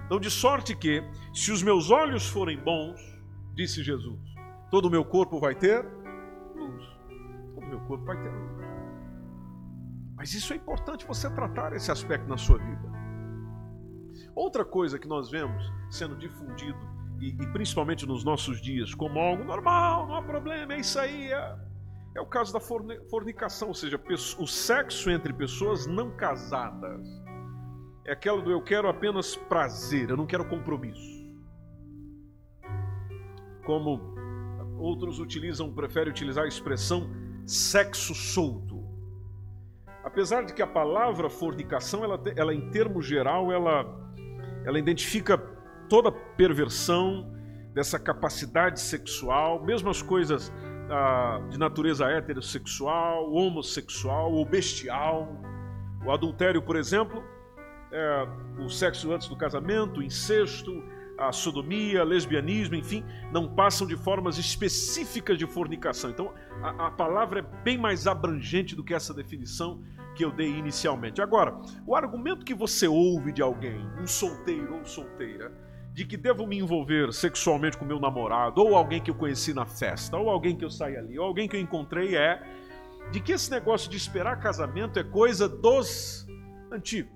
Então, 0.06 0.18
de 0.18 0.30
sorte 0.30 0.74
que, 0.74 1.02
se 1.34 1.52
os 1.52 1.62
meus 1.62 1.90
olhos 1.90 2.26
forem 2.26 2.58
bons, 2.58 2.98
disse 3.54 3.82
Jesus, 3.82 4.20
todo 4.70 4.86
o 4.86 4.90
meu 4.90 5.04
corpo 5.04 5.38
vai 5.38 5.54
ter 5.54 5.86
meu 7.72 7.80
corpo 7.86 8.04
vai 8.04 8.20
ter 8.20 8.28
luz. 8.28 8.66
Mas 10.14 10.34
isso 10.34 10.52
é 10.52 10.56
importante 10.56 11.06
você 11.06 11.28
tratar 11.30 11.72
esse 11.72 11.90
aspecto 11.90 12.28
na 12.28 12.36
sua 12.36 12.58
vida. 12.58 12.92
Outra 14.34 14.64
coisa 14.64 14.98
que 14.98 15.08
nós 15.08 15.30
vemos 15.30 15.72
sendo 15.90 16.16
difundido, 16.16 16.78
e, 17.18 17.28
e 17.28 17.46
principalmente 17.52 18.06
nos 18.06 18.24
nossos 18.24 18.60
dias, 18.60 18.94
como 18.94 19.18
algo 19.18 19.42
normal, 19.44 20.06
não 20.06 20.16
há 20.16 20.22
problema, 20.22 20.74
é 20.74 20.80
isso 20.80 20.98
aí, 20.98 21.32
é, 21.32 21.56
é 22.14 22.20
o 22.20 22.26
caso 22.26 22.52
da 22.52 22.60
fornicação, 22.60 23.68
ou 23.68 23.74
seja, 23.74 24.00
o 24.38 24.46
sexo 24.46 25.10
entre 25.10 25.32
pessoas 25.32 25.86
não 25.86 26.10
casadas. 26.10 27.06
É 28.04 28.12
aquela 28.12 28.42
do 28.42 28.50
eu 28.50 28.62
quero 28.62 28.88
apenas 28.88 29.36
prazer, 29.36 30.10
eu 30.10 30.16
não 30.16 30.26
quero 30.26 30.44
compromisso. 30.44 31.22
Como 33.64 34.00
outros 34.78 35.20
utilizam, 35.20 35.72
preferem 35.72 36.10
utilizar 36.10 36.44
a 36.44 36.48
expressão 36.48 37.08
sexo 37.46 38.14
solto 38.14 38.82
apesar 40.04 40.44
de 40.44 40.52
que 40.52 40.62
a 40.62 40.66
palavra 40.66 41.30
fornicação, 41.30 42.04
ela, 42.04 42.20
ela 42.36 42.54
em 42.54 42.70
termo 42.70 43.00
geral, 43.00 43.52
ela, 43.52 43.86
ela 44.64 44.78
identifica 44.78 45.38
toda 45.88 46.10
perversão 46.10 47.30
dessa 47.72 47.98
capacidade 47.98 48.80
sexual, 48.80 49.64
mesmo 49.64 49.88
as 49.88 50.02
coisas 50.02 50.52
ah, 50.90 51.40
de 51.48 51.58
natureza 51.58 52.06
heterossexual, 52.06 53.32
homossexual 53.32 54.32
ou 54.32 54.44
bestial. 54.44 55.28
O 56.04 56.10
adultério, 56.10 56.60
por 56.60 56.76
exemplo, 56.76 57.22
é, 57.92 58.28
o 58.58 58.68
sexo 58.68 59.12
antes 59.12 59.28
do 59.28 59.36
casamento, 59.36 60.00
o 60.00 60.02
incesto, 60.02 60.82
a 61.18 61.32
sodomia, 61.32 62.04
lesbianismo, 62.04 62.74
enfim, 62.74 63.04
não 63.30 63.48
passam 63.48 63.86
de 63.86 63.96
formas 63.96 64.38
específicas 64.38 65.38
de 65.38 65.46
fornicação. 65.46 66.10
Então, 66.10 66.32
a, 66.62 66.86
a, 66.88 66.90
palavra 66.90 67.40
é 67.40 67.62
bem 67.62 67.78
mais 67.78 68.06
abrangente 68.06 68.74
do 68.74 68.82
que 68.82 68.94
essa 68.94 69.12
definição 69.14 69.82
que 70.14 70.24
eu 70.24 70.30
dei 70.30 70.48
inicialmente. 70.48 71.22
Agora, 71.22 71.60
o 71.86 71.94
argumento 71.94 72.44
que 72.44 72.54
você 72.54 72.86
ouve 72.86 73.32
de 73.32 73.42
alguém, 73.42 73.86
um 74.00 74.06
solteiro 74.06 74.76
ou 74.76 74.84
solteira, 74.84 75.52
de 75.92 76.06
que 76.06 76.16
devo 76.16 76.46
me 76.46 76.58
envolver 76.58 77.12
sexualmente 77.12 77.76
com 77.76 77.84
meu 77.84 78.00
namorado, 78.00 78.62
ou 78.62 78.74
alguém 78.74 79.00
que 79.00 79.10
eu 79.10 79.14
conheci 79.14 79.52
na 79.52 79.66
festa, 79.66 80.16
ou 80.16 80.30
alguém 80.30 80.56
que 80.56 80.64
eu 80.64 80.70
saí 80.70 80.96
ali, 80.96 81.18
ou 81.18 81.26
alguém 81.26 81.46
que 81.46 81.56
eu 81.56 81.60
encontrei, 81.60 82.16
é 82.16 82.42
de 83.10 83.20
que 83.20 83.32
esse 83.32 83.50
negócio 83.50 83.90
de 83.90 83.96
esperar 83.96 84.40
casamento 84.40 84.98
é 84.98 85.04
coisa 85.04 85.48
dos 85.48 86.26
antigos. 86.70 87.12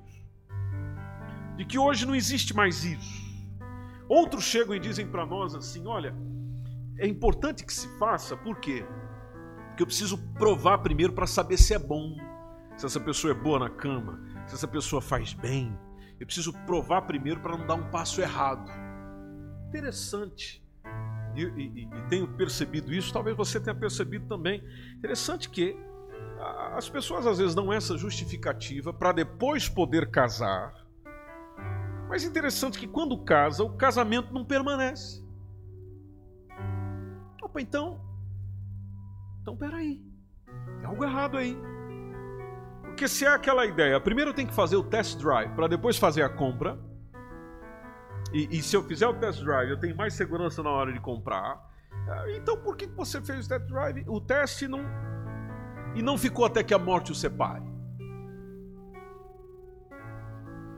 De 1.56 1.64
que 1.64 1.78
hoje 1.78 2.04
não 2.04 2.14
existe 2.14 2.54
mais 2.54 2.84
isso. 2.84 3.25
Outros 4.08 4.44
chegam 4.44 4.74
e 4.74 4.80
dizem 4.80 5.06
para 5.06 5.26
nós 5.26 5.54
assim: 5.54 5.86
olha, 5.86 6.14
é 6.98 7.06
importante 7.06 7.64
que 7.64 7.72
se 7.72 7.88
faça, 7.98 8.36
por 8.36 8.58
quê? 8.58 8.84
Porque 9.68 9.82
eu 9.82 9.86
preciso 9.86 10.18
provar 10.34 10.78
primeiro 10.78 11.12
para 11.12 11.26
saber 11.26 11.58
se 11.58 11.74
é 11.74 11.78
bom, 11.78 12.16
se 12.76 12.86
essa 12.86 13.00
pessoa 13.00 13.32
é 13.32 13.34
boa 13.34 13.58
na 13.58 13.70
cama, 13.70 14.20
se 14.46 14.54
essa 14.54 14.68
pessoa 14.68 15.02
faz 15.02 15.34
bem. 15.34 15.76
Eu 16.18 16.26
preciso 16.26 16.52
provar 16.64 17.02
primeiro 17.02 17.40
para 17.40 17.56
não 17.56 17.66
dar 17.66 17.74
um 17.74 17.90
passo 17.90 18.22
errado. 18.22 18.70
Interessante. 19.68 20.64
E, 21.34 21.42
e, 21.42 21.82
e, 21.82 22.08
tenho 22.08 22.26
percebido 22.26 22.94
isso, 22.94 23.12
talvez 23.12 23.36
você 23.36 23.60
tenha 23.60 23.74
percebido 23.74 24.26
também. 24.26 24.64
Interessante 24.96 25.50
que 25.50 25.76
as 26.74 26.88
pessoas 26.88 27.26
às 27.26 27.36
vezes 27.36 27.54
dão 27.54 27.70
essa 27.70 27.98
justificativa 27.98 28.92
para 28.92 29.12
depois 29.12 29.68
poder 29.68 30.10
casar 30.10 30.85
mas 32.08 32.24
interessante 32.24 32.78
que 32.78 32.86
quando 32.86 33.22
casa, 33.24 33.64
o 33.64 33.76
casamento 33.76 34.32
não 34.32 34.44
permanece. 34.44 35.24
Opa, 37.42 37.60
então. 37.60 38.00
Então 39.42 39.56
peraí. 39.56 40.02
Tem 40.78 40.86
algo 40.86 41.04
errado 41.04 41.36
aí. 41.36 41.56
Porque 42.82 43.08
se 43.08 43.24
é 43.24 43.28
aquela 43.28 43.66
ideia, 43.66 44.00
primeiro 44.00 44.30
eu 44.30 44.34
tenho 44.34 44.48
que 44.48 44.54
fazer 44.54 44.76
o 44.76 44.82
test 44.82 45.18
drive 45.18 45.54
para 45.54 45.68
depois 45.68 45.98
fazer 45.98 46.22
a 46.22 46.28
compra. 46.28 46.78
E, 48.32 48.58
e, 48.58 48.62
se 48.62 48.74
eu 48.74 48.82
fizer 48.82 49.06
o 49.06 49.14
test 49.14 49.42
drive, 49.44 49.70
eu 49.70 49.78
tenho 49.78 49.96
mais 49.96 50.14
segurança 50.14 50.62
na 50.62 50.70
hora 50.70 50.92
de 50.92 51.00
comprar. 51.00 51.60
Ah, 52.08 52.24
então 52.34 52.56
por 52.56 52.76
que 52.76 52.86
você 52.86 53.20
fez 53.20 53.46
o 53.46 53.48
test 53.48 53.66
drive? 53.66 54.04
O 54.08 54.20
teste 54.20 54.66
não. 54.66 54.80
E 55.94 56.02
não 56.02 56.18
ficou 56.18 56.44
até 56.44 56.62
que 56.62 56.74
a 56.74 56.78
morte 56.78 57.12
o 57.12 57.14
separe. 57.14 57.75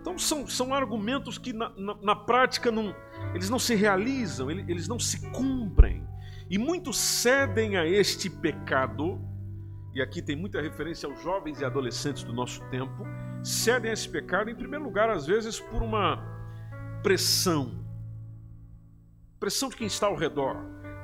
Então 0.09 0.18
são, 0.18 0.47
são 0.47 0.73
argumentos 0.73 1.37
que 1.37 1.53
na, 1.53 1.68
na, 1.77 1.94
na 1.97 2.16
prática 2.16 2.73
não, 2.73 2.97
eles 3.35 3.51
não 3.51 3.59
se 3.59 3.75
realizam, 3.75 4.51
eles, 4.51 4.88
não 4.88 4.99
se 4.99 5.31
cumprem. 5.33 6.03
E 6.49 6.57
muitos 6.57 6.97
cedem 6.97 7.77
a 7.77 7.87
este 7.87 8.31
pecado, 8.31 9.21
e 9.94 10.01
aqui 10.01 10.23
tem 10.23 10.35
muita 10.35 10.62
referência 10.62 11.07
aos 11.07 11.23
jovens 11.23 11.61
e 11.61 11.64
adolescentes 11.64 12.25
do 12.25 12.33
nosso 12.33 12.64
tempo, 12.71 13.05
cedem 13.42 13.90
a 13.90 13.92
esse 13.92 14.09
pecado, 14.09 14.49
em 14.49 14.55
primeiro 14.55 14.83
lugar, 14.83 15.11
às 15.11 15.27
vezes, 15.27 15.61
por 15.61 15.83
uma 15.83 16.25
pressão. 17.03 17.85
Pressão 19.38 19.68
de 19.68 19.77
quem 19.77 19.88
está 19.88 20.07
ao 20.07 20.16
redor. 20.16 20.57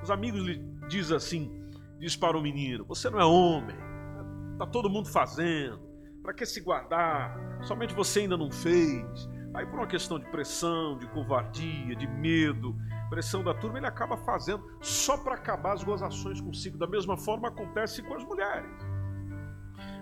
Os 0.02 0.10
amigos 0.10 0.40
lhe 0.40 0.56
dizem 0.88 1.14
assim, 1.14 1.68
diz 1.98 2.16
para 2.16 2.38
o 2.38 2.40
menino, 2.40 2.86
você 2.86 3.10
não 3.10 3.20
é 3.20 3.24
homem, 3.26 3.76
está 4.54 4.64
todo 4.64 4.88
mundo 4.88 5.10
fazendo, 5.10 5.78
para 6.24 6.32
que 6.32 6.46
se 6.46 6.62
guardar? 6.62 7.38
Somente 7.60 7.94
você 7.94 8.20
ainda 8.20 8.34
não 8.34 8.50
fez. 8.50 9.28
Aí, 9.52 9.66
por 9.66 9.78
uma 9.78 9.86
questão 9.86 10.18
de 10.18 10.24
pressão, 10.30 10.96
de 10.96 11.06
covardia, 11.08 11.94
de 11.94 12.06
medo, 12.08 12.74
pressão 13.10 13.44
da 13.44 13.52
turma, 13.52 13.76
ele 13.76 13.86
acaba 13.86 14.16
fazendo 14.16 14.64
só 14.80 15.18
para 15.18 15.34
acabar 15.34 15.74
as 15.74 15.84
gozações 15.84 16.40
consigo. 16.40 16.78
Da 16.78 16.86
mesma 16.86 17.18
forma 17.18 17.48
acontece 17.48 18.02
com 18.02 18.14
as 18.14 18.24
mulheres. 18.24 18.70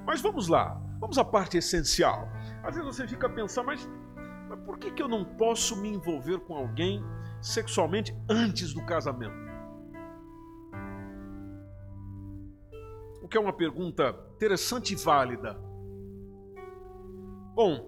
Mas 0.06 0.20
vamos 0.20 0.46
lá, 0.46 0.80
vamos 1.00 1.18
à 1.18 1.24
parte 1.24 1.58
essencial. 1.58 2.28
Às 2.62 2.76
vezes 2.76 2.96
você 2.96 3.08
fica 3.08 3.28
pensando, 3.28 3.66
mas, 3.66 3.90
mas 4.48 4.60
por 4.60 4.78
que, 4.78 4.92
que 4.92 5.02
eu 5.02 5.08
não 5.08 5.24
posso 5.24 5.76
me 5.76 5.88
envolver 5.88 6.38
com 6.38 6.54
alguém 6.54 7.04
sexualmente 7.40 8.16
antes 8.30 8.72
do 8.72 8.86
casamento? 8.86 9.42
O 13.20 13.28
que 13.28 13.36
é 13.36 13.40
uma 13.40 13.52
pergunta 13.52 14.16
interessante 14.36 14.92
e 14.92 14.96
válida 14.96 15.71
Bom, 17.54 17.86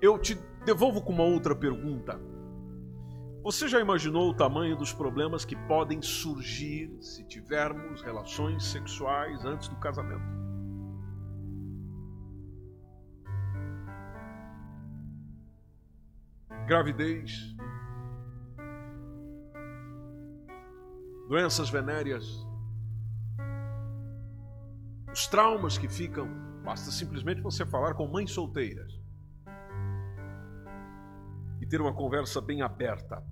eu 0.00 0.16
te 0.20 0.36
devolvo 0.64 1.02
com 1.02 1.12
uma 1.12 1.24
outra 1.24 1.54
pergunta. 1.54 2.20
Você 3.42 3.66
já 3.66 3.80
imaginou 3.80 4.30
o 4.30 4.34
tamanho 4.34 4.76
dos 4.76 4.92
problemas 4.92 5.44
que 5.44 5.56
podem 5.66 6.00
surgir 6.00 6.96
se 7.00 7.24
tivermos 7.24 8.02
relações 8.02 8.64
sexuais 8.64 9.44
antes 9.44 9.68
do 9.68 9.76
casamento? 9.76 10.24
Gravidez, 16.68 17.56
doenças 21.28 21.68
venéreas, 21.68 22.46
os 25.12 25.26
traumas 25.26 25.78
que 25.78 25.88
ficam 25.88 26.45
Basta 26.66 26.90
simplesmente 26.90 27.40
você 27.40 27.64
falar 27.64 27.94
com 27.94 28.08
mães 28.08 28.32
solteiras 28.32 29.00
e 31.60 31.66
ter 31.66 31.80
uma 31.80 31.94
conversa 31.94 32.40
bem 32.40 32.60
aberta. 32.60 33.24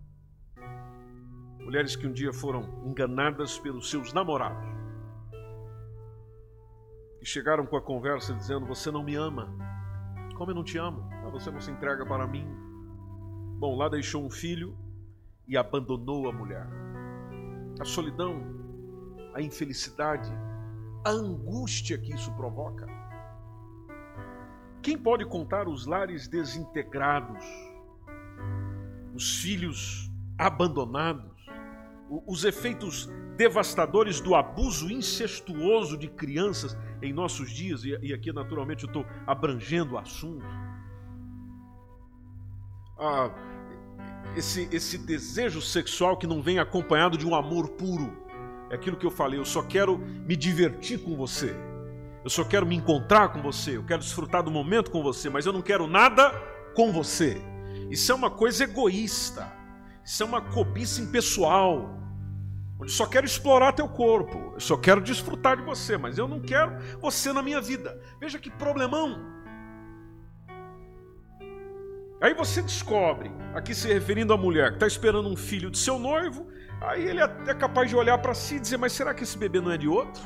Mulheres 1.58 1.96
que 1.96 2.06
um 2.06 2.12
dia 2.12 2.32
foram 2.32 2.62
enganadas 2.86 3.58
pelos 3.58 3.90
seus 3.90 4.12
namorados 4.12 4.64
e 7.20 7.26
chegaram 7.26 7.66
com 7.66 7.76
a 7.76 7.82
conversa 7.82 8.32
dizendo: 8.34 8.66
Você 8.66 8.88
não 8.92 9.02
me 9.02 9.16
ama. 9.16 9.52
Como 10.36 10.52
eu 10.52 10.54
não 10.54 10.62
te 10.62 10.78
amo? 10.78 11.02
Ah, 11.24 11.28
você 11.30 11.50
não 11.50 11.60
se 11.60 11.72
entrega 11.72 12.06
para 12.06 12.28
mim. 12.28 12.46
Bom, 13.58 13.76
lá 13.76 13.88
deixou 13.88 14.24
um 14.24 14.30
filho 14.30 14.78
e 15.48 15.56
abandonou 15.56 16.28
a 16.28 16.32
mulher. 16.32 16.68
A 17.80 17.84
solidão, 17.84 18.40
a 19.34 19.42
infelicidade, 19.42 20.30
a 21.04 21.10
angústia 21.10 21.98
que 21.98 22.14
isso 22.14 22.32
provoca. 22.36 22.93
Quem 24.84 24.98
pode 24.98 25.24
contar 25.24 25.66
os 25.66 25.86
lares 25.86 26.28
desintegrados, 26.28 27.42
os 29.14 29.40
filhos 29.40 30.12
abandonados, 30.36 31.32
os 32.26 32.44
efeitos 32.44 33.06
devastadores 33.34 34.20
do 34.20 34.34
abuso 34.34 34.92
incestuoso 34.92 35.96
de 35.96 36.06
crianças 36.06 36.76
em 37.00 37.14
nossos 37.14 37.50
dias? 37.50 37.82
E 37.82 38.12
aqui, 38.12 38.30
naturalmente, 38.30 38.84
eu 38.84 38.88
estou 38.88 39.06
abrangendo 39.26 39.94
o 39.94 39.98
assunto. 39.98 40.44
Ah, 42.98 43.30
esse, 44.36 44.68
esse 44.70 44.98
desejo 44.98 45.62
sexual 45.62 46.18
que 46.18 46.26
não 46.26 46.42
vem 46.42 46.58
acompanhado 46.58 47.16
de 47.16 47.26
um 47.26 47.34
amor 47.34 47.70
puro. 47.70 48.12
É 48.68 48.74
aquilo 48.74 48.98
que 48.98 49.06
eu 49.06 49.10
falei, 49.10 49.40
eu 49.40 49.46
só 49.46 49.62
quero 49.62 49.96
me 49.96 50.36
divertir 50.36 51.02
com 51.02 51.16
você. 51.16 51.56
Eu 52.24 52.30
só 52.30 52.42
quero 52.42 52.64
me 52.64 52.74
encontrar 52.74 53.28
com 53.28 53.42
você, 53.42 53.76
eu 53.76 53.84
quero 53.84 54.00
desfrutar 54.00 54.42
do 54.42 54.50
momento 54.50 54.90
com 54.90 55.02
você, 55.02 55.28
mas 55.28 55.44
eu 55.44 55.52
não 55.52 55.60
quero 55.60 55.86
nada 55.86 56.30
com 56.74 56.90
você. 56.90 57.40
Isso 57.90 58.10
é 58.10 58.14
uma 58.14 58.30
coisa 58.30 58.64
egoísta. 58.64 59.52
Isso 60.02 60.22
é 60.22 60.26
uma 60.26 60.40
cobiça 60.40 61.02
impessoal. 61.02 61.98
Onde 62.80 62.90
só 62.90 63.06
quero 63.06 63.26
explorar 63.26 63.72
teu 63.72 63.86
corpo, 63.86 64.52
eu 64.54 64.60
só 64.60 64.76
quero 64.76 65.02
desfrutar 65.02 65.58
de 65.58 65.62
você, 65.62 65.98
mas 65.98 66.16
eu 66.16 66.26
não 66.26 66.40
quero 66.40 66.76
você 66.98 67.30
na 67.32 67.42
minha 67.42 67.60
vida. 67.60 68.00
Veja 68.18 68.38
que 68.38 68.50
problemão. 68.50 69.34
Aí 72.22 72.32
você 72.32 72.62
descobre, 72.62 73.30
aqui 73.54 73.74
se 73.74 73.86
referindo 73.86 74.32
à 74.32 74.36
mulher 74.36 74.70
que 74.70 74.76
está 74.76 74.86
esperando 74.86 75.28
um 75.28 75.36
filho 75.36 75.70
de 75.70 75.76
seu 75.76 75.98
noivo, 75.98 76.48
aí 76.80 77.04
ele 77.04 77.20
é 77.20 77.54
capaz 77.54 77.90
de 77.90 77.96
olhar 77.96 78.16
para 78.16 78.32
si 78.34 78.56
e 78.56 78.60
dizer: 78.60 78.78
Mas 78.78 78.92
será 78.92 79.12
que 79.12 79.24
esse 79.24 79.36
bebê 79.36 79.60
não 79.60 79.70
é 79.70 79.76
de 79.76 79.86
outro? 79.86 80.22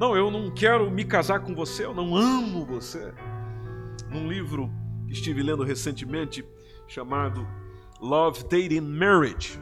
Não, 0.00 0.16
eu 0.16 0.30
não 0.30 0.50
quero 0.50 0.90
me 0.90 1.04
casar 1.04 1.40
com 1.40 1.54
você, 1.54 1.84
eu 1.84 1.92
não 1.92 2.16
amo 2.16 2.64
você. 2.64 3.12
Num 4.08 4.26
livro 4.26 4.72
que 5.06 5.12
estive 5.12 5.42
lendo 5.42 5.62
recentemente, 5.62 6.42
chamado 6.88 7.46
Love, 8.00 8.44
Dating, 8.44 8.80
Marriage, 8.80 9.60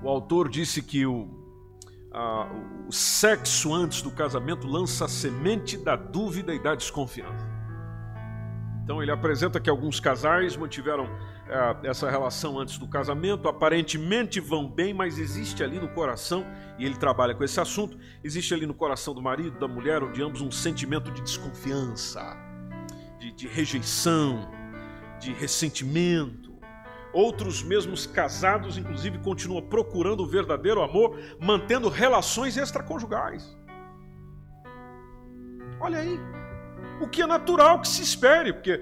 o 0.00 0.08
autor 0.08 0.48
disse 0.48 0.82
que 0.82 1.04
o, 1.04 1.28
ah, 2.12 2.48
o 2.86 2.92
sexo 2.92 3.74
antes 3.74 4.02
do 4.02 4.12
casamento 4.12 4.68
lança 4.68 5.06
a 5.06 5.08
semente 5.08 5.76
da 5.76 5.96
dúvida 5.96 6.54
e 6.54 6.62
da 6.62 6.76
desconfiança. 6.76 7.50
Então 8.84 9.02
ele 9.02 9.10
apresenta 9.10 9.58
que 9.58 9.68
alguns 9.68 9.98
casais 9.98 10.56
mantiveram 10.56 11.08
essa 11.82 12.08
relação 12.10 12.58
antes 12.58 12.78
do 12.78 12.86
casamento, 12.86 13.48
aparentemente 13.48 14.40
vão 14.40 14.68
bem, 14.68 14.94
mas 14.94 15.18
existe 15.18 15.62
ali 15.62 15.78
no 15.78 15.88
coração, 15.88 16.46
e 16.78 16.86
ele 16.86 16.96
trabalha 16.96 17.34
com 17.34 17.42
esse 17.42 17.60
assunto, 17.60 17.98
existe 18.22 18.54
ali 18.54 18.66
no 18.66 18.74
coração 18.74 19.14
do 19.14 19.20
marido, 19.20 19.58
da 19.58 19.68
mulher 19.68 20.02
ou 20.02 20.10
de 20.10 20.22
ambos 20.22 20.40
um 20.40 20.50
sentimento 20.50 21.10
de 21.10 21.20
desconfiança, 21.22 22.36
de, 23.18 23.32
de 23.32 23.48
rejeição, 23.48 24.50
de 25.18 25.32
ressentimento 25.32 26.50
Outros, 27.12 27.62
mesmos 27.62 28.06
casados, 28.06 28.78
inclusive, 28.78 29.18
continuam 29.18 29.62
procurando 29.62 30.22
o 30.22 30.26
verdadeiro 30.26 30.80
amor, 30.80 31.18
mantendo 31.40 31.88
relações 31.88 32.56
extraconjugais. 32.56 33.56
Olha 35.80 35.98
aí, 35.98 36.20
o 37.00 37.08
que 37.08 37.22
é 37.22 37.26
natural 37.26 37.80
que 37.80 37.88
se 37.88 38.02
espere, 38.02 38.52
porque 38.52 38.80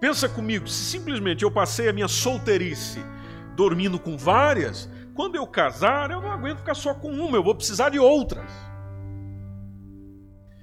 pensa 0.00 0.28
comigo, 0.28 0.66
se 0.66 0.84
simplesmente 0.84 1.44
eu 1.44 1.50
passei 1.50 1.88
a 1.88 1.92
minha 1.92 2.08
solteirice 2.08 3.00
dormindo 3.54 3.98
com 3.98 4.16
várias, 4.16 4.88
quando 5.14 5.36
eu 5.36 5.46
casar, 5.46 6.10
eu 6.10 6.20
não 6.20 6.32
aguento 6.32 6.58
ficar 6.58 6.74
só 6.74 6.94
com 6.94 7.10
uma, 7.10 7.36
eu 7.36 7.42
vou 7.42 7.54
precisar 7.54 7.90
de 7.90 7.98
outras. 7.98 8.50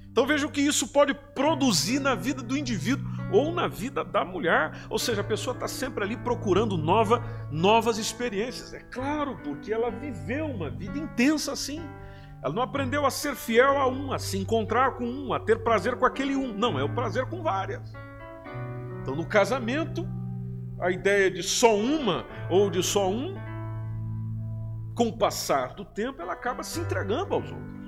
Então 0.10 0.26
veja 0.26 0.48
o 0.48 0.52
que 0.52 0.62
isso 0.62 0.88
pode 0.88 1.14
produzir 1.14 2.00
na 2.00 2.16
vida 2.16 2.42
do 2.42 2.58
indivíduo 2.58 3.06
ou 3.32 3.52
na 3.52 3.68
vida 3.68 4.04
da 4.04 4.26
mulher. 4.26 4.72
Ou 4.90 4.98
seja, 4.98 5.22
a 5.22 5.24
pessoa 5.24 5.54
está 5.54 5.68
sempre 5.68 6.04
ali 6.04 6.18
procurando 6.18 6.76
nova, 6.76 7.24
novas 7.52 8.00
experiências. 8.00 8.74
É 8.74 8.80
claro, 8.80 9.38
porque 9.44 9.72
ela 9.72 9.92
viveu 9.92 10.48
uma 10.48 10.72
vida 10.72 10.98
intensa 10.98 11.52
assim. 11.52 11.88
Ela 12.44 12.52
não 12.52 12.64
aprendeu 12.64 13.06
a 13.06 13.12
ser 13.12 13.36
fiel 13.36 13.78
a 13.78 13.88
um, 13.88 14.12
a 14.12 14.18
se 14.18 14.40
encontrar 14.40 14.96
com 14.96 15.06
um, 15.06 15.34
a 15.34 15.40
ter 15.40 15.64
prazer 15.64 15.96
com 15.98 16.06
aquele 16.08 16.36
um. 16.36 16.52
Não, 16.52 16.80
é 16.80 16.84
o 16.84 16.90
prazer 16.90 17.28
com 17.28 17.44
várias. 17.44 17.94
Então, 19.08 19.16
no 19.16 19.26
casamento, 19.26 20.06
a 20.82 20.92
ideia 20.92 21.32
de 21.32 21.42
só 21.42 21.74
uma 21.74 22.26
ou 22.50 22.70
de 22.70 22.84
só 22.84 23.10
um, 23.10 23.36
com 24.94 25.08
o 25.08 25.18
passar 25.18 25.76
do 25.76 25.86
tempo, 25.86 26.22
ela 26.22 26.34
acaba 26.34 26.62
se 26.62 26.82
entregando 26.82 27.34
aos 27.34 27.50
outros. 27.50 27.88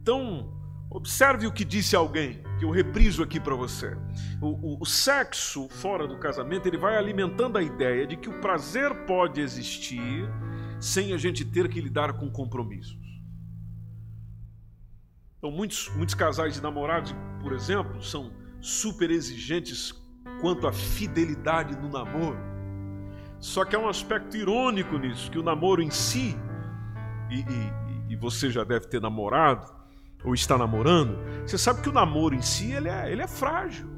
Então, 0.00 0.50
observe 0.88 1.46
o 1.46 1.52
que 1.52 1.66
disse 1.66 1.94
alguém, 1.94 2.42
que 2.58 2.64
eu 2.64 2.70
repriso 2.70 3.22
aqui 3.22 3.38
para 3.38 3.54
você. 3.54 3.94
O, 4.40 4.46
o, 4.46 4.78
o, 4.80 4.86
sexo 4.86 5.68
fora 5.68 6.08
do 6.08 6.18
casamento, 6.18 6.66
ele 6.66 6.78
vai 6.78 6.96
alimentando 6.96 7.58
a 7.58 7.62
ideia 7.62 8.06
de 8.06 8.16
que 8.16 8.30
o 8.30 8.40
prazer 8.40 9.04
pode 9.04 9.38
existir 9.38 10.26
sem 10.80 11.12
a 11.12 11.18
gente 11.18 11.44
ter 11.44 11.68
que 11.68 11.78
lidar 11.78 12.14
com 12.14 12.30
compromissos. 12.30 12.96
Então, 15.36 15.50
muitos, 15.50 15.90
muitos 15.94 16.14
casais 16.14 16.54
de 16.54 16.62
namorados, 16.62 17.14
por 17.42 17.52
exemplo, 17.52 18.02
são 18.02 18.39
super 18.60 19.10
exigentes 19.10 19.94
quanto 20.40 20.66
à 20.66 20.72
fidelidade 20.72 21.76
no 21.76 21.88
namoro. 21.88 22.38
Só 23.38 23.64
que 23.64 23.74
há 23.74 23.78
um 23.78 23.88
aspecto 23.88 24.36
irônico 24.36 24.98
nisso, 24.98 25.30
que 25.30 25.38
o 25.38 25.42
namoro 25.42 25.82
em 25.82 25.90
si, 25.90 26.36
e, 27.30 27.40
e, 27.40 28.12
e 28.12 28.16
você 28.16 28.50
já 28.50 28.64
deve 28.64 28.86
ter 28.86 29.00
namorado, 29.00 29.66
ou 30.22 30.34
está 30.34 30.58
namorando, 30.58 31.18
você 31.46 31.56
sabe 31.56 31.80
que 31.80 31.88
o 31.88 31.92
namoro 31.92 32.34
em 32.34 32.42
si 32.42 32.72
ele 32.72 32.88
é, 32.88 33.10
ele 33.10 33.22
é 33.22 33.26
frágil. 33.26 33.88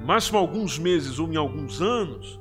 No 0.00 0.06
máximo 0.06 0.38
alguns 0.38 0.78
meses 0.78 1.18
ou 1.18 1.32
em 1.32 1.36
alguns 1.36 1.80
anos, 1.80 2.40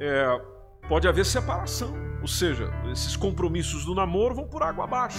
é, 0.00 0.40
pode 0.88 1.06
haver 1.06 1.24
separação. 1.24 1.94
Ou 2.20 2.28
seja, 2.28 2.72
esses 2.90 3.16
compromissos 3.16 3.84
do 3.84 3.94
namoro 3.94 4.34
vão 4.34 4.46
por 4.46 4.62
água 4.62 4.84
abaixo. 4.84 5.18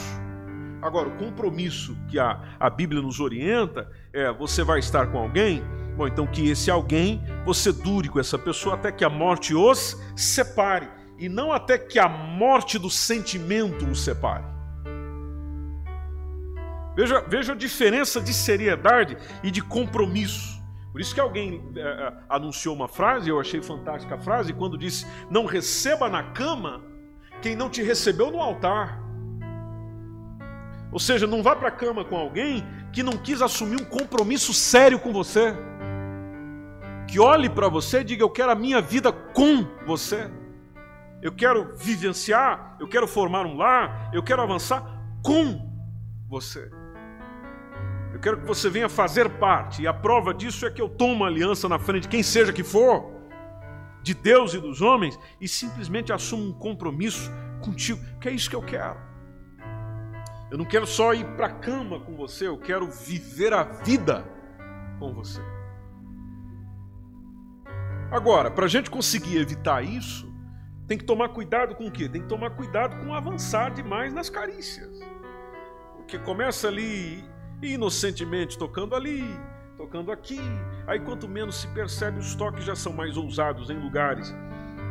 Agora, 0.84 1.08
o 1.08 1.18
compromisso 1.18 1.96
que 2.10 2.20
a, 2.20 2.58
a 2.60 2.70
Bíblia 2.70 3.02
nos 3.02 3.22
orienta 3.22 3.90
é: 4.12 4.32
você 4.34 4.64
vai 4.64 4.80
estar 4.80 5.08
com 5.08 5.18
alguém, 5.18 5.64
bom, 5.96 6.06
então 6.06 6.28
que 6.28 6.50
esse 6.50 6.70
alguém, 6.70 7.24
você 7.46 7.72
dure 7.72 8.10
com 8.10 8.20
essa 8.20 8.38
pessoa 8.38 8.76
até 8.76 8.92
que 8.92 9.06
a 9.06 9.10
morte 9.10 9.56
os 9.56 9.98
separe, 10.14 10.90
e 11.18 11.30
não 11.30 11.54
até 11.54 11.78
que 11.78 11.98
a 11.98 12.10
morte 12.10 12.78
do 12.78 12.90
sentimento 12.90 13.86
os 13.86 14.04
separe. 14.04 14.44
Veja, 16.96 17.22
veja 17.22 17.54
a 17.54 17.56
diferença 17.56 18.20
de 18.20 18.34
seriedade 18.34 19.18
e 19.42 19.50
de 19.50 19.62
compromisso. 19.62 20.62
Por 20.92 21.00
isso 21.00 21.16
que 21.16 21.22
alguém 21.22 21.64
é, 21.76 21.80
é, 21.80 22.14
anunciou 22.30 22.76
uma 22.76 22.88
frase, 22.90 23.30
eu 23.30 23.40
achei 23.40 23.62
fantástica 23.62 24.16
a 24.16 24.20
frase, 24.20 24.52
quando 24.52 24.78
disse: 24.78 25.08
Não 25.30 25.46
receba 25.46 26.10
na 26.10 26.24
cama 26.24 26.84
quem 27.42 27.56
não 27.56 27.70
te 27.70 27.82
recebeu 27.82 28.30
no 28.30 28.42
altar. 28.42 29.03
Ou 30.94 31.00
seja, 31.00 31.28
não 31.28 31.44
vá 31.44 31.56
para 31.56 31.68
a 31.68 31.72
cama 31.72 32.06
com 32.06 32.16
alguém 32.16 32.64
que 32.94 33.04
não 33.04 33.14
quis 33.14 33.42
assumir 33.42 33.82
um 33.82 33.86
compromisso 33.86 34.54
sério 34.54 35.00
com 35.00 35.12
você. 35.12 35.54
Que 37.10 37.20
olhe 37.20 37.50
para 37.50 37.68
você 37.68 38.00
e 38.00 38.04
diga: 38.04 38.24
Eu 38.24 38.30
quero 38.30 38.52
a 38.52 38.56
minha 38.56 38.80
vida 38.80 39.12
com 39.12 39.68
você. 39.86 40.32
Eu 41.22 41.34
quero 41.34 41.76
vivenciar, 41.76 42.78
eu 42.80 42.88
quero 42.88 43.08
formar 43.08 43.46
um 43.46 43.58
lar, 43.58 44.12
eu 44.14 44.22
quero 44.22 44.42
avançar 44.42 44.84
com 45.22 45.70
você 46.30 46.70
quero 48.24 48.40
que 48.40 48.48
você 48.48 48.70
venha 48.70 48.88
fazer 48.88 49.30
parte, 49.32 49.82
e 49.82 49.88
a 49.88 49.94
prova 49.94 50.34
disso 50.34 50.66
é 50.66 50.72
que 50.72 50.82
eu 50.82 50.88
tomo 50.88 51.14
uma 51.14 51.28
aliança 51.28 51.68
na 51.68 51.78
frente 51.78 52.08
quem 52.08 52.24
seja 52.24 52.54
que 52.54 52.64
for, 52.64 53.12
de 54.02 54.14
Deus 54.14 54.54
e 54.54 54.62
dos 54.62 54.82
homens, 54.82 55.20
e 55.42 55.48
simplesmente 55.48 56.14
assumo 56.14 56.46
um 56.46 56.54
compromisso 56.54 57.30
contigo, 57.62 58.00
que 58.22 58.30
é 58.30 58.32
isso 58.32 58.50
que 58.50 58.56
eu 58.56 58.62
quero. 58.62 58.98
Eu 60.54 60.60
não 60.60 60.66
quero 60.66 60.86
só 60.86 61.16
ir 61.16 61.26
para 61.36 61.48
a 61.48 61.50
cama 61.50 62.00
com 62.00 62.16
você, 62.16 62.48
eu 62.48 62.60
quero 62.60 62.86
viver 62.86 63.52
a 63.52 63.64
vida 63.64 64.24
com 65.00 65.12
você. 65.12 65.42
Agora, 68.12 68.52
para 68.52 68.66
a 68.66 68.68
gente 68.68 68.88
conseguir 68.88 69.38
evitar 69.38 69.84
isso, 69.84 70.32
tem 70.88 70.96
que 70.96 71.06
tomar 71.06 71.30
cuidado 71.30 71.74
com 71.74 71.88
o 71.88 71.92
quê? 71.92 72.08
Tem 72.08 72.22
que 72.22 72.28
tomar 72.28 72.52
cuidado 72.52 73.04
com 73.04 73.16
avançar 73.16 73.72
demais 73.72 74.14
nas 74.14 74.30
carícias. 74.30 75.00
Porque 75.96 76.20
começa 76.20 76.68
ali 76.68 77.26
inocentemente 77.60 78.56
tocando 78.56 78.96
ali, 78.96 79.24
tocando 79.76 80.12
aqui. 80.12 80.40
Aí, 80.86 81.00
quanto 81.00 81.28
menos 81.28 81.62
se 81.62 81.68
percebe, 81.70 82.20
os 82.20 82.36
toques 82.36 82.64
já 82.64 82.76
são 82.76 82.94
mais 82.94 83.18
ousados 83.18 83.72
em 83.72 83.80
lugares 83.80 84.32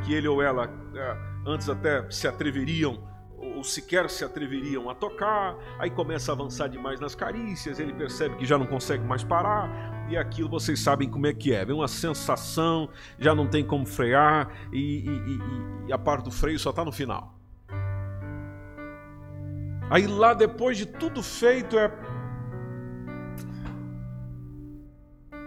que 0.05 0.13
ele 0.13 0.27
ou 0.27 0.43
ela 0.43 0.69
é, 0.97 1.17
antes 1.47 1.69
até 1.69 2.11
se 2.11 2.27
atreveriam 2.27 3.12
ou 3.43 3.65
sequer 3.65 4.09
se 4.09 4.25
atreveriam 4.25 4.89
a 4.89 4.95
tocar. 4.95 5.57
Aí 5.79 5.91
começa 5.91 6.33
a 6.33 6.35
avançar 6.35 6.69
demais 6.69 7.01
nas 7.01 7.15
carícias, 7.15 7.79
ele 7.79 7.93
percebe 7.93 8.37
que 8.37 8.47
já 8.47 8.57
não 8.57 8.67
consegue 8.67 9.05
mais 9.05 9.25
parar. 9.25 10.07
E 10.09 10.17
aquilo 10.17 10.49
vocês 10.49 10.81
sabem 10.81 11.09
como 11.09 11.27
é 11.27 11.35
que 11.35 11.53
é. 11.53 11.65
Vem 11.65 11.75
uma 11.75 11.89
sensação, 11.89 12.89
já 13.19 13.35
não 13.35 13.47
tem 13.47 13.65
como 13.65 13.85
frear, 13.85 14.49
e, 14.73 14.79
e, 14.79 15.11
e, 15.11 15.89
e 15.89 15.93
a 15.93 15.99
parte 15.99 16.25
do 16.25 16.31
freio 16.31 16.59
só 16.59 16.71
está 16.71 16.85
no 16.85 16.93
final. 16.93 17.39
Aí 19.91 20.07
lá 20.07 20.33
depois 20.33 20.79
de 20.79 20.87
tudo 20.87 21.23
feito 21.23 21.79
é 21.79 21.93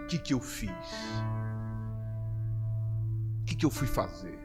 O 0.06 0.08
que, 0.08 0.18
que 0.18 0.34
eu 0.34 0.38
fiz? 0.38 0.70
O 3.40 3.44
que, 3.44 3.56
que 3.56 3.66
eu 3.66 3.70
fui 3.70 3.88
fazer? 3.88 4.38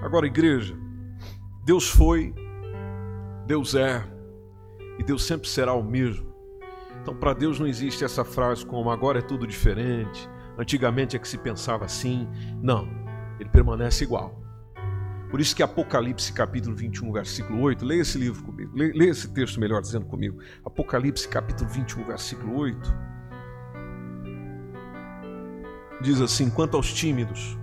Agora, 0.00 0.26
igreja, 0.26 0.76
Deus 1.66 1.88
foi, 1.90 2.32
Deus 3.44 3.74
é, 3.74 4.00
e 5.00 5.02
Deus 5.02 5.26
sempre 5.26 5.48
será 5.48 5.74
o 5.74 5.82
mesmo. 5.82 6.32
Então, 7.02 7.12
para 7.12 7.34
Deus 7.34 7.58
não 7.58 7.66
existe 7.66 8.04
essa 8.04 8.24
frase 8.24 8.64
como 8.64 8.88
agora 8.88 9.18
é 9.18 9.22
tudo 9.22 9.44
diferente, 9.48 10.30
antigamente 10.56 11.16
é 11.16 11.18
que 11.18 11.26
se 11.26 11.36
pensava 11.36 11.84
assim. 11.84 12.28
Não, 12.62 12.88
ele 13.40 13.48
permanece 13.48 14.04
igual. 14.04 14.40
Por 15.28 15.40
isso 15.40 15.56
que 15.56 15.62
Apocalipse 15.64 16.32
capítulo 16.32 16.76
21, 16.76 17.12
versículo 17.12 17.60
8, 17.60 17.84
leia 17.84 18.02
esse 18.02 18.16
livro 18.16 18.44
comigo, 18.44 18.70
leia 18.72 19.10
esse 19.10 19.28
texto 19.34 19.58
melhor 19.58 19.82
dizendo 19.82 20.06
comigo. 20.06 20.38
Apocalipse 20.64 21.26
capítulo 21.26 21.68
21, 21.68 22.04
versículo 22.04 22.58
8. 22.58 22.94
diz 26.00 26.20
assim: 26.20 26.48
quanto 26.48 26.76
aos 26.76 26.94
tímidos, 26.94 27.58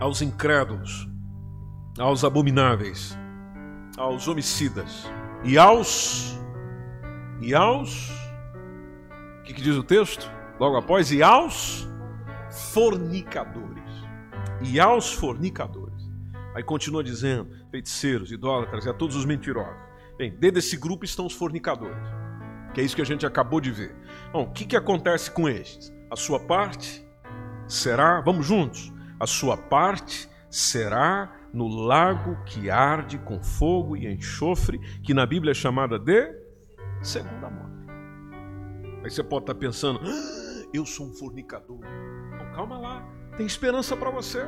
aos 0.00 0.22
incrédulos, 0.22 1.08
aos 1.98 2.24
abomináveis, 2.24 3.16
aos 3.96 4.26
homicidas 4.26 5.06
e 5.44 5.58
aos 5.58 6.38
e 7.40 7.54
aos 7.54 8.10
o 9.38 9.42
que, 9.42 9.54
que 9.54 9.62
diz 9.62 9.76
o 9.76 9.82
texto? 9.82 10.30
Logo 10.58 10.76
após 10.76 11.10
e 11.10 11.22
aos 11.22 11.88
fornicadores. 12.72 13.80
E 14.62 14.78
aos 14.78 15.12
fornicadores. 15.12 16.10
Aí 16.54 16.62
continua 16.62 17.02
dizendo: 17.02 17.48
feiticeiros, 17.70 18.30
idólatras 18.30 18.84
e 18.84 18.88
a 18.90 18.94
todos 18.94 19.16
os 19.16 19.24
mentirosos. 19.24 19.80
Bem, 20.16 20.30
dentro 20.30 20.56
desse 20.56 20.76
grupo 20.76 21.04
estão 21.04 21.26
os 21.26 21.32
fornicadores 21.32 22.20
que 22.72 22.80
é 22.80 22.84
isso 22.84 22.94
que 22.94 23.02
a 23.02 23.06
gente 23.06 23.26
acabou 23.26 23.60
de 23.60 23.70
ver. 23.70 23.94
Bom, 24.32 24.42
o 24.42 24.50
que, 24.50 24.64
que 24.64 24.76
acontece 24.76 25.30
com 25.30 25.48
estes? 25.48 25.92
A 26.10 26.16
sua 26.16 26.38
parte 26.38 27.04
será, 27.66 28.20
vamos 28.20 28.46
juntos, 28.46 28.92
a 29.20 29.26
sua 29.26 29.56
parte 29.56 30.28
será 30.48 31.30
no 31.52 31.68
lago 31.68 32.42
que 32.46 32.70
arde 32.70 33.18
com 33.18 33.42
fogo 33.42 33.96
e 33.96 34.10
enxofre, 34.10 34.78
que 35.02 35.12
na 35.12 35.26
Bíblia 35.26 35.50
é 35.50 35.54
chamada 35.54 35.98
de 35.98 36.34
segunda 37.02 37.50
morte. 37.50 37.70
Aí 39.04 39.10
você 39.10 39.22
pode 39.22 39.44
estar 39.44 39.54
pensando, 39.54 40.00
ah, 40.02 40.64
eu 40.72 40.86
sou 40.86 41.06
um 41.06 41.12
fornicador. 41.12 41.80
Então, 42.34 42.52
calma 42.52 42.78
lá, 42.78 43.06
tem 43.36 43.46
esperança 43.46 43.96
para 43.96 44.10
você. 44.10 44.46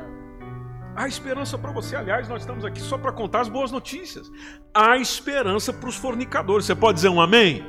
Há 0.95 1.07
esperança 1.07 1.57
para 1.57 1.71
você. 1.71 1.95
Aliás, 1.95 2.27
nós 2.27 2.41
estamos 2.41 2.63
aqui 2.63 2.79
só 2.79 2.97
para 2.97 3.11
contar 3.11 3.41
as 3.41 3.49
boas 3.49 3.71
notícias. 3.71 4.29
Há 4.73 4.97
esperança 4.97 5.73
para 5.73 5.89
os 5.89 5.95
fornicadores. 5.95 6.65
Você 6.65 6.75
pode 6.75 6.95
dizer 6.95 7.09
um 7.09 7.19
amém? 7.19 7.65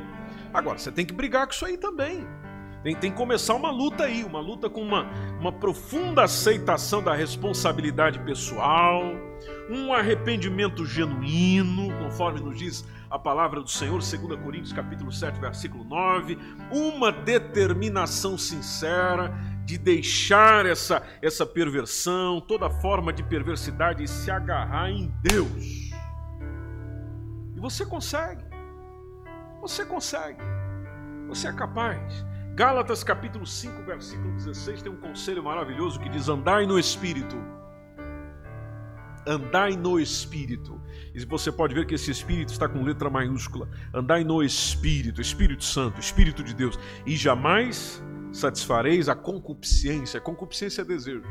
Agora, 0.53 0.79
você 0.79 0.93
tem 0.93 1.07
que 1.07 1.15
brigar 1.15 1.47
com 1.47 1.53
isso 1.53 1.65
aí 1.65 1.79
também. 1.79 2.27
Tem, 2.85 2.95
tem 2.95 3.11
que 3.11 3.16
começar 3.16 3.55
uma 3.55 3.70
luta 3.70 4.05
aí, 4.05 4.22
uma 4.22 4.41
luta 4.41 4.68
com 4.68 4.82
uma, 4.82 5.11
uma 5.41 5.51
profunda 5.51 6.22
aceitação 6.22 7.03
da 7.03 7.14
responsabilidade 7.14 8.18
pessoal, 8.18 9.03
um 9.70 9.91
arrependimento 9.91 10.85
genuíno, 10.85 11.89
conforme 11.99 12.41
nos 12.41 12.59
diz 12.59 12.85
a 13.11 13.18
palavra 13.18 13.62
do 13.62 13.70
Senhor, 13.70 13.99
2 13.99 14.14
Coríntios 14.43 14.74
capítulo 14.74 15.11
7, 15.11 15.41
versículo 15.41 15.82
9, 15.82 16.37
uma 16.70 17.11
determinação 17.11 18.37
sincera 18.37 19.32
de 19.64 19.78
deixar 19.78 20.66
essa, 20.66 21.03
essa 21.22 21.47
perversão, 21.47 22.39
toda 22.39 22.68
forma 22.68 23.14
de 23.14 23.22
perversidade 23.22 24.05
e 24.05 24.09
se 24.09 24.30
agarrar 24.30 24.91
em 24.91 25.11
Deus. 25.22 25.91
E 27.57 27.61
você 27.61 27.87
consegue. 27.87 28.45
Você 29.62 29.87
consegue. 29.87 30.43
Você 31.28 31.49
é 31.49 31.53
capaz. 31.55 32.34
Gálatas 32.55 33.03
capítulo 33.03 33.45
5, 33.45 33.83
versículo 33.83 34.33
16 34.35 34.83
tem 34.83 34.93
um 34.93 34.97
conselho 34.97 35.43
maravilhoso 35.43 35.99
que 35.99 36.09
diz: 36.09 36.29
andai 36.29 36.67
no 36.67 36.79
espírito. 36.79 37.37
Andai 39.27 39.77
no 39.77 39.99
espírito. 39.99 40.81
E 41.13 41.25
você 41.25 41.51
pode 41.51 41.75
ver 41.75 41.85
que 41.85 41.97
esse 41.97 42.13
espírito 42.13 42.53
está 42.53 42.69
com 42.69 42.85
letra 42.85 43.11
maiúscula. 43.11 43.69
Andai 43.93 44.23
no 44.23 44.41
espírito, 44.41 45.21
Espírito 45.21 45.65
Santo, 45.65 45.99
Espírito 45.99 46.45
de 46.45 46.55
Deus, 46.55 46.79
e 47.05 47.17
jamais 47.17 48.01
satisfareis 48.31 49.09
a 49.09 49.17
concupiscência. 49.17 50.21
Concupiscência 50.21 50.83
é 50.83 50.85
desejo. 50.85 51.25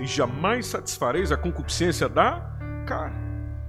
E 0.00 0.06
jamais 0.06 0.66
satisfareis 0.66 1.30
a 1.30 1.36
concupiscência 1.36 2.08
da 2.08 2.40
carne. 2.84 3.20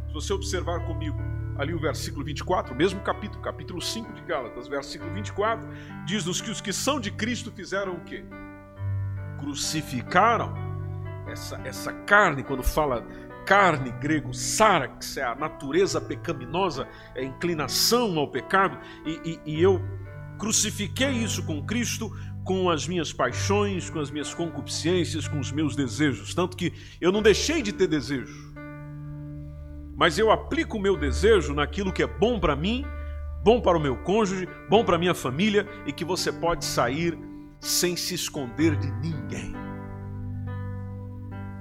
Se 0.08 0.14
você 0.14 0.34
observar 0.34 0.86
comigo, 0.88 1.20
ali 1.58 1.74
o 1.74 1.80
versículo 1.80 2.26
24, 2.26 2.76
mesmo 2.76 3.02
capítulo, 3.02 3.41
capítulo 3.41 3.82
5 3.82 4.14
de 4.14 4.22
Gálatas, 4.22 4.68
versículo 4.68 5.14
24, 5.14 5.68
diz-nos 6.06 6.41
que 6.41 6.49
os 6.49 6.62
que 6.62 6.74
são 6.74 6.99
de 6.99 7.12
Cristo 7.12 7.52
fizeram 7.52 7.93
o 7.93 7.99
quê? 8.02 8.24
Crucificaram. 9.39 10.54
Essa, 11.28 11.62
essa 11.64 11.93
carne, 11.93 12.43
quando 12.43 12.64
fala 12.64 13.06
carne, 13.45 13.91
grego, 13.91 14.34
sarax, 14.34 15.18
é 15.18 15.24
a 15.24 15.36
natureza 15.36 15.99
pecaminosa, 15.99 16.88
é 17.16 17.22
a 17.22 17.24
inclinação 17.24 18.18
ao 18.18 18.28
pecado, 18.28 18.78
e, 19.06 19.39
e, 19.45 19.58
e 19.58 19.62
eu 19.62 19.82
crucifiquei 20.38 21.12
isso 21.12 21.43
com 21.45 21.64
Cristo, 21.66 22.12
com 22.43 22.70
as 22.70 22.88
minhas 22.88 23.14
paixões, 23.14 23.89
com 23.89 23.99
as 23.99 24.10
minhas 24.10 24.34
concupiscências, 24.34 25.28
com 25.28 25.39
os 25.39 25.52
meus 25.52 25.76
desejos, 25.76 26.34
tanto 26.34 26.58
que 26.58 26.74
eu 26.99 27.12
não 27.12 27.22
deixei 27.22 27.62
de 27.62 27.72
ter 27.72 27.88
desejo 27.88 28.51
mas 30.02 30.18
eu 30.18 30.32
aplico 30.32 30.80
o 30.80 30.82
meu 30.82 30.97
desejo 30.97 31.54
naquilo 31.54 31.93
que 31.93 32.02
é 32.02 32.08
bom 32.08 32.39
para 32.39 32.56
mim, 32.56 32.84
bom 33.43 33.62
para 33.62 33.78
o 33.78 33.80
meu 33.80 33.95
cônjuge, 33.95 34.49
bom 34.68 34.84
para 34.84 34.97
minha 34.97 35.14
família 35.14 35.68
e 35.86 35.93
que 35.93 36.04
você 36.04 36.32
pode 36.32 36.66
sair 36.66 37.16
sem 37.60 37.95
se 37.95 38.16
esconder 38.16 38.76
de 38.78 38.91
ninguém. 38.93 39.54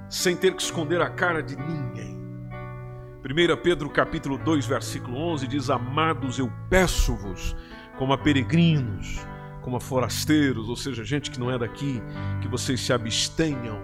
Sem 0.09 0.35
ter 0.35 0.55
que 0.55 0.61
esconder 0.63 1.01
a 1.01 1.09
cara 1.11 1.43
de 1.43 1.55
ninguém. 1.55 2.19
1 3.23 3.61
Pedro 3.61 3.87
capítulo 3.91 4.39
2, 4.39 4.65
versículo 4.65 5.17
11 5.17 5.47
diz: 5.47 5.69
Amados, 5.69 6.39
eu 6.39 6.51
peço-vos, 6.67 7.55
como 7.99 8.11
a 8.11 8.17
peregrinos, 8.17 9.19
como 9.61 9.77
a 9.77 9.79
forasteiros, 9.79 10.67
ou 10.67 10.75
seja, 10.75 11.03
gente 11.03 11.29
que 11.29 11.39
não 11.39 11.51
é 11.51 11.59
daqui, 11.59 12.01
que 12.41 12.47
vocês 12.47 12.81
se 12.81 12.91
abstenham. 12.91 13.79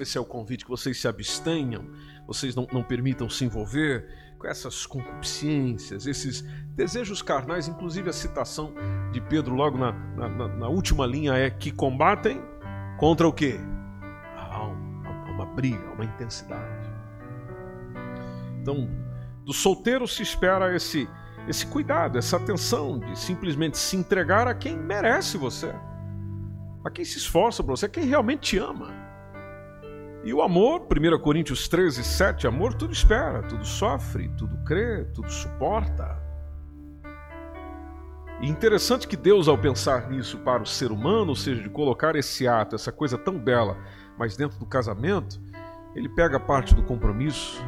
Esse 0.00 0.18
é 0.18 0.20
o 0.20 0.24
convite, 0.24 0.64
que 0.64 0.70
vocês 0.70 1.00
se 1.00 1.06
abstenham 1.06 1.84
vocês 2.28 2.54
não, 2.54 2.68
não 2.70 2.82
permitam 2.82 3.28
se 3.30 3.46
envolver 3.46 4.06
com 4.38 4.46
essas 4.46 4.84
concupiscências, 4.84 6.06
esses 6.06 6.42
desejos 6.76 7.22
carnais, 7.22 7.66
inclusive 7.66 8.10
a 8.10 8.12
citação 8.12 8.74
de 9.10 9.20
Pedro 9.22 9.54
logo 9.54 9.78
na, 9.78 9.92
na, 9.92 10.48
na 10.48 10.68
última 10.68 11.06
linha 11.06 11.32
é 11.32 11.48
que 11.48 11.72
combatem 11.72 12.40
contra 12.98 13.26
o 13.26 13.32
quê? 13.32 13.58
A 14.36 14.54
alma, 14.54 15.10
uma 15.30 15.46
briga, 15.46 15.90
uma 15.94 16.04
intensidade. 16.04 16.88
Então, 18.60 18.88
do 19.44 19.54
solteiro 19.54 20.06
se 20.06 20.22
espera 20.22 20.76
esse, 20.76 21.08
esse 21.48 21.66
cuidado, 21.66 22.18
essa 22.18 22.36
atenção 22.36 23.00
de 23.00 23.18
simplesmente 23.18 23.78
se 23.78 23.96
entregar 23.96 24.46
a 24.46 24.54
quem 24.54 24.76
merece 24.76 25.38
você, 25.38 25.74
a 26.84 26.90
quem 26.90 27.06
se 27.06 27.16
esforça 27.16 27.62
por 27.64 27.70
você, 27.70 27.86
a 27.86 27.88
quem 27.88 28.04
realmente 28.04 28.40
te 28.50 28.58
ama. 28.58 29.07
E 30.24 30.34
o 30.34 30.42
amor, 30.42 30.82
1 30.82 31.18
Coríntios 31.20 31.68
13, 31.68 32.02
7, 32.02 32.46
amor 32.46 32.74
tudo 32.74 32.92
espera, 32.92 33.42
tudo 33.42 33.64
sofre, 33.64 34.28
tudo 34.36 34.56
crê, 34.64 35.04
tudo 35.14 35.30
suporta. 35.30 36.20
E 38.40 38.48
interessante 38.48 39.06
que 39.06 39.16
Deus, 39.16 39.48
ao 39.48 39.56
pensar 39.56 40.10
nisso 40.10 40.38
para 40.38 40.62
o 40.62 40.66
ser 40.66 40.90
humano, 40.90 41.30
ou 41.30 41.36
seja, 41.36 41.62
de 41.62 41.68
colocar 41.70 42.16
esse 42.16 42.46
ato, 42.48 42.74
essa 42.74 42.90
coisa 42.90 43.16
tão 43.16 43.38
bela, 43.38 43.76
mas 44.18 44.36
dentro 44.36 44.58
do 44.58 44.66
casamento, 44.66 45.40
ele 45.94 46.08
pega 46.08 46.36
a 46.36 46.40
parte 46.40 46.74
do 46.74 46.82
compromisso, 46.82 47.60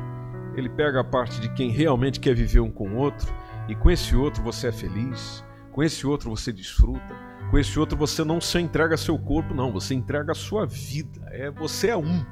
ele 0.57 0.69
pega 0.69 1.01
a 1.01 1.05
parte 1.05 1.41
de 1.41 1.49
quem 1.55 1.71
realmente 1.71 2.21
quer 2.21 2.35
viver 2.35 2.61
um 2.61 2.71
com 2.71 2.89
o 2.89 2.97
outro, 2.97 3.33
e 3.69 3.75
com 3.77 3.91
esse 3.91 4.17
outro 4.17 4.43
você 4.43 4.69
é 4.69 4.73
feliz, 4.73 5.45
com 5.73 5.83
esse 5.83 6.05
outro 6.05 6.31
você 6.31 6.53
desfruta, 6.53 7.17
com 7.51 7.59
esse 7.59 7.79
outro 7.79 7.97
você 7.97 8.25
não 8.25 8.41
se 8.41 8.59
entrega 8.59 8.97
seu 8.97 9.19
corpo, 9.19 9.55
não, 9.55 9.73
você 9.73 9.95
entrega 9.95 10.33
a 10.33 10.37
sua 10.37 10.67
vida, 10.67 11.21
é 11.31 11.51
você 11.51 11.89
é 11.89 11.97
um 11.97 12.25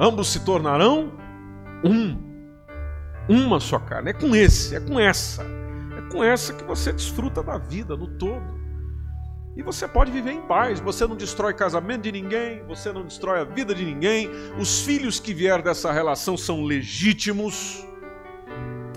ambos 0.00 0.28
se 0.28 0.40
tornarão 0.40 1.12
um. 1.84 2.30
Uma 3.28 3.60
só 3.60 3.78
carne. 3.78 4.10
É 4.10 4.12
com 4.12 4.34
esse, 4.34 4.74
é 4.74 4.80
com 4.80 4.98
essa. 4.98 5.42
É 5.42 6.10
com 6.10 6.24
essa 6.24 6.54
que 6.54 6.64
você 6.64 6.92
desfruta 6.92 7.42
da 7.42 7.58
vida 7.58 7.96
no 7.96 8.06
todo. 8.06 8.58
E 9.56 9.62
você 9.62 9.86
pode 9.86 10.10
viver 10.10 10.32
em 10.32 10.40
paz. 10.42 10.80
Você 10.80 11.06
não 11.06 11.14
destrói 11.14 11.52
casamento 11.52 12.02
de 12.02 12.12
ninguém, 12.12 12.64
você 12.66 12.92
não 12.92 13.04
destrói 13.04 13.40
a 13.40 13.44
vida 13.44 13.74
de 13.74 13.84
ninguém. 13.84 14.30
Os 14.58 14.82
filhos 14.82 15.20
que 15.20 15.34
vieram 15.34 15.62
dessa 15.62 15.92
relação 15.92 16.36
são 16.36 16.64
legítimos, 16.64 17.86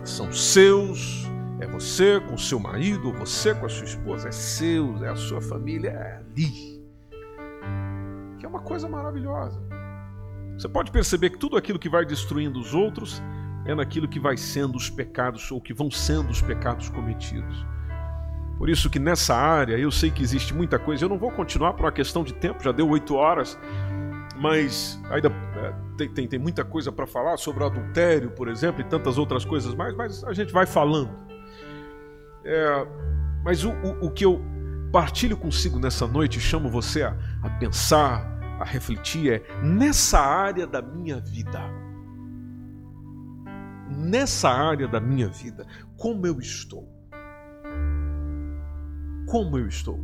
são 0.04 0.32
seus. 0.32 1.24
É 1.60 1.68
você 1.68 2.20
com 2.20 2.38
seu 2.38 2.60
marido, 2.60 3.14
você 3.14 3.54
com 3.54 3.66
a 3.66 3.70
sua 3.70 3.86
esposa, 3.86 4.30
é 4.30 4.32
seu, 4.32 5.04
é 5.04 5.10
a 5.10 5.16
sua 5.16 5.42
família, 5.42 5.90
é 5.90 6.18
ali. 6.18 6.82
Que 8.38 8.46
é 8.46 8.50
uma 8.50 8.62
coisa 8.62 8.88
maravilhosa. 8.90 9.73
Você 10.58 10.68
pode 10.68 10.92
perceber 10.92 11.32
que 11.32 11.38
tudo 11.38 11.58
aquilo 11.58 11.80
que 11.80 11.90
vai 11.90 12.06
destruindo 12.06 12.60
os 12.60 12.74
outros 12.74 13.22
é 13.66 13.74
naquilo 13.74 14.08
que 14.08 14.20
vai 14.20 14.38
sendo 14.38 14.76
os 14.76 14.90
pecados 14.90 15.52
ou 15.52 15.60
que 15.60 15.74
vão 15.74 15.90
sendo 15.90 16.30
os 16.30 16.42
pecados 16.42 16.90
cometidos. 16.90 17.66
Por 18.58 18.70
isso 18.70 18.90
que 18.90 19.00
nessa 19.00 19.36
área 19.36 19.78
eu 19.78 19.92
sei 19.92 20.12
que 20.12 20.22
existe 20.22 20.54
muita 20.54 20.78
coisa. 20.78 21.06
Eu 21.06 21.10
não 21.10 21.18
vou 21.18 21.32
continuar 21.32 21.74
por 21.74 21.86
uma 21.86 21.92
questão 21.92 22.24
de 22.24 22.34
tempo, 22.34 22.64
já 22.64 22.72
deu 22.72 22.88
oito 22.90 23.16
horas, 23.16 23.58
mas 24.38 25.00
ainda 25.10 25.30
é, 25.30 25.74
tem, 25.98 26.10
tem, 26.10 26.28
tem 26.28 26.40
muita 26.40 26.64
coisa 26.64 26.92
para 26.92 27.06
falar 27.08 27.38
sobre 27.38 27.64
adultério, 27.64 28.32
por 28.32 28.48
exemplo, 28.48 28.82
e 28.82 28.84
tantas 28.84 29.18
outras 29.18 29.44
coisas 29.44 29.74
mais, 29.74 29.96
mas 29.96 30.24
a 30.24 30.34
gente 30.34 30.54
vai 30.54 30.66
falando. 30.66 31.12
É, 32.46 32.88
mas 33.44 33.64
o, 33.64 33.72
o, 33.72 34.08
o, 34.08 34.12
que 34.12 34.26
eu 34.26 34.42
partilho 34.92 35.38
consigo 35.38 35.80
nessa 35.80 36.06
noite, 36.08 36.40
chamo 36.40 36.70
você 36.70 37.04
a, 37.04 37.16
a 37.42 37.50
pensar, 37.50 38.33
a 38.60 38.66
refletir 38.66 39.32
é 39.32 39.64
nessa 39.64 40.20
área 40.20 40.68
da 40.68 40.82
minha 40.82 41.20
vida. 41.20 41.60
Nessa 43.90 44.50
área 44.50 44.88
da 44.88 45.00
minha 45.00 45.28
vida, 45.28 45.66
como 45.98 46.26
eu 46.26 46.40
estou? 46.40 46.88
Como 49.28 49.58
eu 49.58 49.68
estou? 49.68 50.00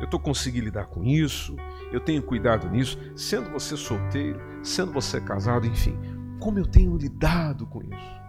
Eu 0.00 0.04
estou 0.04 0.20
conseguindo 0.20 0.66
lidar 0.66 0.86
com 0.86 1.04
isso, 1.04 1.56
eu 1.92 2.00
tenho 2.00 2.22
cuidado 2.22 2.68
nisso, 2.68 2.98
sendo 3.16 3.50
você 3.50 3.76
solteiro, 3.76 4.40
sendo 4.62 4.92
você 4.92 5.20
casado, 5.20 5.66
enfim, 5.66 5.96
como 6.40 6.58
eu 6.58 6.66
tenho 6.66 6.96
lidado 6.96 7.66
com 7.66 7.82
isso? 7.82 8.24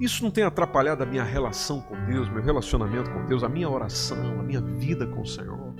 Isso 0.00 0.22
não 0.22 0.30
tem 0.30 0.44
atrapalhado 0.44 1.02
a 1.02 1.06
minha 1.06 1.24
relação 1.24 1.80
com 1.80 1.96
Deus, 2.04 2.28
meu 2.28 2.42
relacionamento 2.42 3.10
com 3.10 3.24
Deus, 3.26 3.42
a 3.42 3.48
minha 3.48 3.68
oração, 3.68 4.38
a 4.38 4.42
minha 4.42 4.60
vida 4.60 5.06
com 5.06 5.22
o 5.22 5.26
Senhor. 5.26 5.74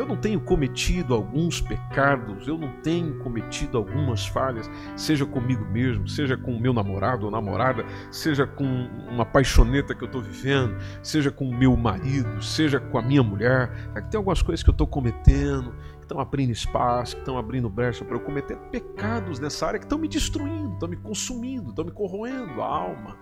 Eu 0.00 0.06
não 0.06 0.16
tenho 0.16 0.40
cometido 0.40 1.12
alguns 1.12 1.60
pecados, 1.60 2.48
eu 2.48 2.56
não 2.56 2.72
tenho 2.80 3.18
cometido 3.18 3.76
algumas 3.76 4.26
falhas, 4.26 4.66
seja 4.96 5.26
comigo 5.26 5.62
mesmo, 5.66 6.08
seja 6.08 6.38
com 6.38 6.56
o 6.56 6.58
meu 6.58 6.72
namorado 6.72 7.26
ou 7.26 7.30
namorada, 7.30 7.84
seja 8.10 8.46
com 8.46 8.64
uma 9.10 9.26
paixoneta 9.26 9.94
que 9.94 10.02
eu 10.02 10.06
estou 10.06 10.22
vivendo, 10.22 10.74
seja 11.02 11.30
com 11.30 11.46
o 11.46 11.54
meu 11.54 11.76
marido, 11.76 12.42
seja 12.42 12.80
com 12.80 12.96
a 12.96 13.02
minha 13.02 13.22
mulher. 13.22 13.92
Tem 14.10 14.16
algumas 14.16 14.40
coisas 14.40 14.62
que 14.62 14.70
eu 14.70 14.72
estou 14.72 14.86
cometendo, 14.86 15.74
que 15.98 16.04
estão 16.04 16.18
abrindo 16.18 16.50
espaço, 16.50 17.16
que 17.16 17.20
estão 17.20 17.36
abrindo 17.36 17.68
brecha 17.68 18.02
para 18.02 18.16
eu 18.16 18.20
cometer 18.20 18.56
pecados 18.72 19.38
nessa 19.38 19.66
área 19.66 19.78
que 19.78 19.84
estão 19.84 19.98
me 19.98 20.08
destruindo, 20.08 20.72
estão 20.72 20.88
me 20.88 20.96
consumindo, 20.96 21.68
estão 21.68 21.84
me 21.84 21.92
corroendo 21.92 22.62
a 22.62 22.66
alma. 22.66 23.18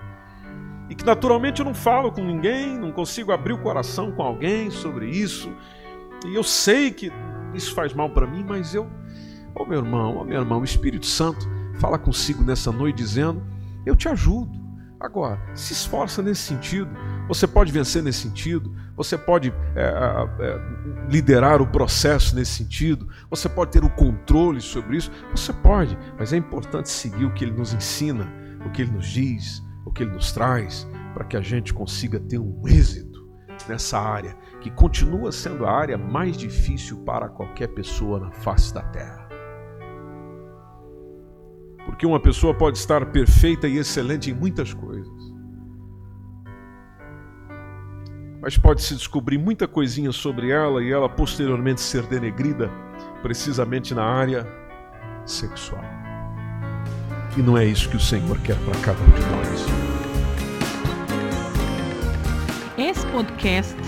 E 0.88 0.94
que 0.94 1.04
naturalmente 1.04 1.58
eu 1.58 1.66
não 1.66 1.74
falo 1.74 2.12
com 2.12 2.22
ninguém, 2.22 2.78
não 2.78 2.92
consigo 2.92 3.32
abrir 3.32 3.52
o 3.52 3.58
coração 3.58 4.12
com 4.12 4.22
alguém 4.22 4.70
sobre 4.70 5.10
isso. 5.10 5.52
E 6.26 6.34
eu 6.34 6.42
sei 6.42 6.90
que 6.90 7.12
isso 7.54 7.74
faz 7.74 7.92
mal 7.94 8.10
para 8.10 8.26
mim, 8.26 8.44
mas 8.46 8.74
eu, 8.74 8.84
ô 9.54 9.62
oh, 9.62 9.66
meu 9.66 9.78
irmão, 9.78 10.16
ô 10.16 10.20
oh, 10.20 10.24
meu 10.24 10.40
irmão, 10.40 10.60
o 10.60 10.64
Espírito 10.64 11.06
Santo 11.06 11.48
fala 11.78 11.98
consigo 11.98 12.42
nessa 12.44 12.70
noite 12.70 12.96
dizendo: 12.96 13.42
Eu 13.86 13.96
te 13.96 14.08
ajudo. 14.08 14.58
Agora, 15.00 15.40
se 15.54 15.72
esforça 15.72 16.20
nesse 16.20 16.42
sentido. 16.42 16.90
Você 17.28 17.46
pode 17.46 17.70
vencer 17.70 18.02
nesse 18.02 18.22
sentido. 18.22 18.74
Você 18.96 19.16
pode 19.16 19.54
é, 19.76 19.82
é, 19.82 21.08
liderar 21.08 21.62
o 21.62 21.66
processo 21.68 22.34
nesse 22.34 22.52
sentido. 22.52 23.08
Você 23.30 23.48
pode 23.48 23.70
ter 23.70 23.84
o 23.84 23.90
controle 23.90 24.60
sobre 24.60 24.96
isso. 24.96 25.12
Você 25.30 25.52
pode, 25.52 25.96
mas 26.18 26.32
é 26.32 26.36
importante 26.36 26.88
seguir 26.88 27.26
o 27.26 27.32
que 27.32 27.44
ele 27.44 27.52
nos 27.52 27.72
ensina, 27.72 28.28
o 28.66 28.70
que 28.70 28.82
ele 28.82 28.90
nos 28.90 29.06
diz, 29.06 29.62
o 29.86 29.92
que 29.92 30.02
ele 30.02 30.10
nos 30.10 30.32
traz, 30.32 30.84
para 31.14 31.24
que 31.24 31.36
a 31.36 31.40
gente 31.40 31.72
consiga 31.72 32.18
ter 32.18 32.38
um 32.38 32.66
êxito 32.66 33.24
nessa 33.68 34.00
área, 34.00 34.36
que 34.60 34.70
continua 34.70 35.30
sendo 35.30 35.64
a 35.64 35.72
área 35.72 35.96
mais 35.96 36.36
difícil 36.36 36.98
para 37.04 37.28
qualquer 37.28 37.68
pessoa 37.68 38.18
na 38.18 38.30
face 38.30 38.74
da 38.74 38.82
terra. 38.82 39.28
Porque 41.86 42.06
uma 42.06 42.20
pessoa 42.20 42.52
pode 42.52 42.78
estar 42.78 43.06
perfeita 43.06 43.66
e 43.66 43.78
excelente 43.78 44.30
em 44.30 44.34
muitas 44.34 44.74
coisas. 44.74 45.08
Mas 48.40 48.56
pode 48.56 48.82
se 48.82 48.94
descobrir 48.94 49.38
muita 49.38 49.66
coisinha 49.66 50.12
sobre 50.12 50.50
ela 50.50 50.82
e 50.82 50.92
ela 50.92 51.08
posteriormente 51.08 51.80
ser 51.80 52.02
denegrida, 52.06 52.70
precisamente 53.22 53.94
na 53.94 54.04
área 54.04 54.46
sexual. 55.26 55.82
E 57.36 57.42
não 57.42 57.56
é 57.56 57.64
isso 57.64 57.88
que 57.88 57.96
o 57.96 58.00
Senhor 58.00 58.38
quer 58.40 58.56
para 58.64 58.78
cada 58.80 59.00
um 59.00 59.10
de 59.10 59.20
nós. 59.20 59.66
Esse 62.76 63.06
podcast 63.08 63.87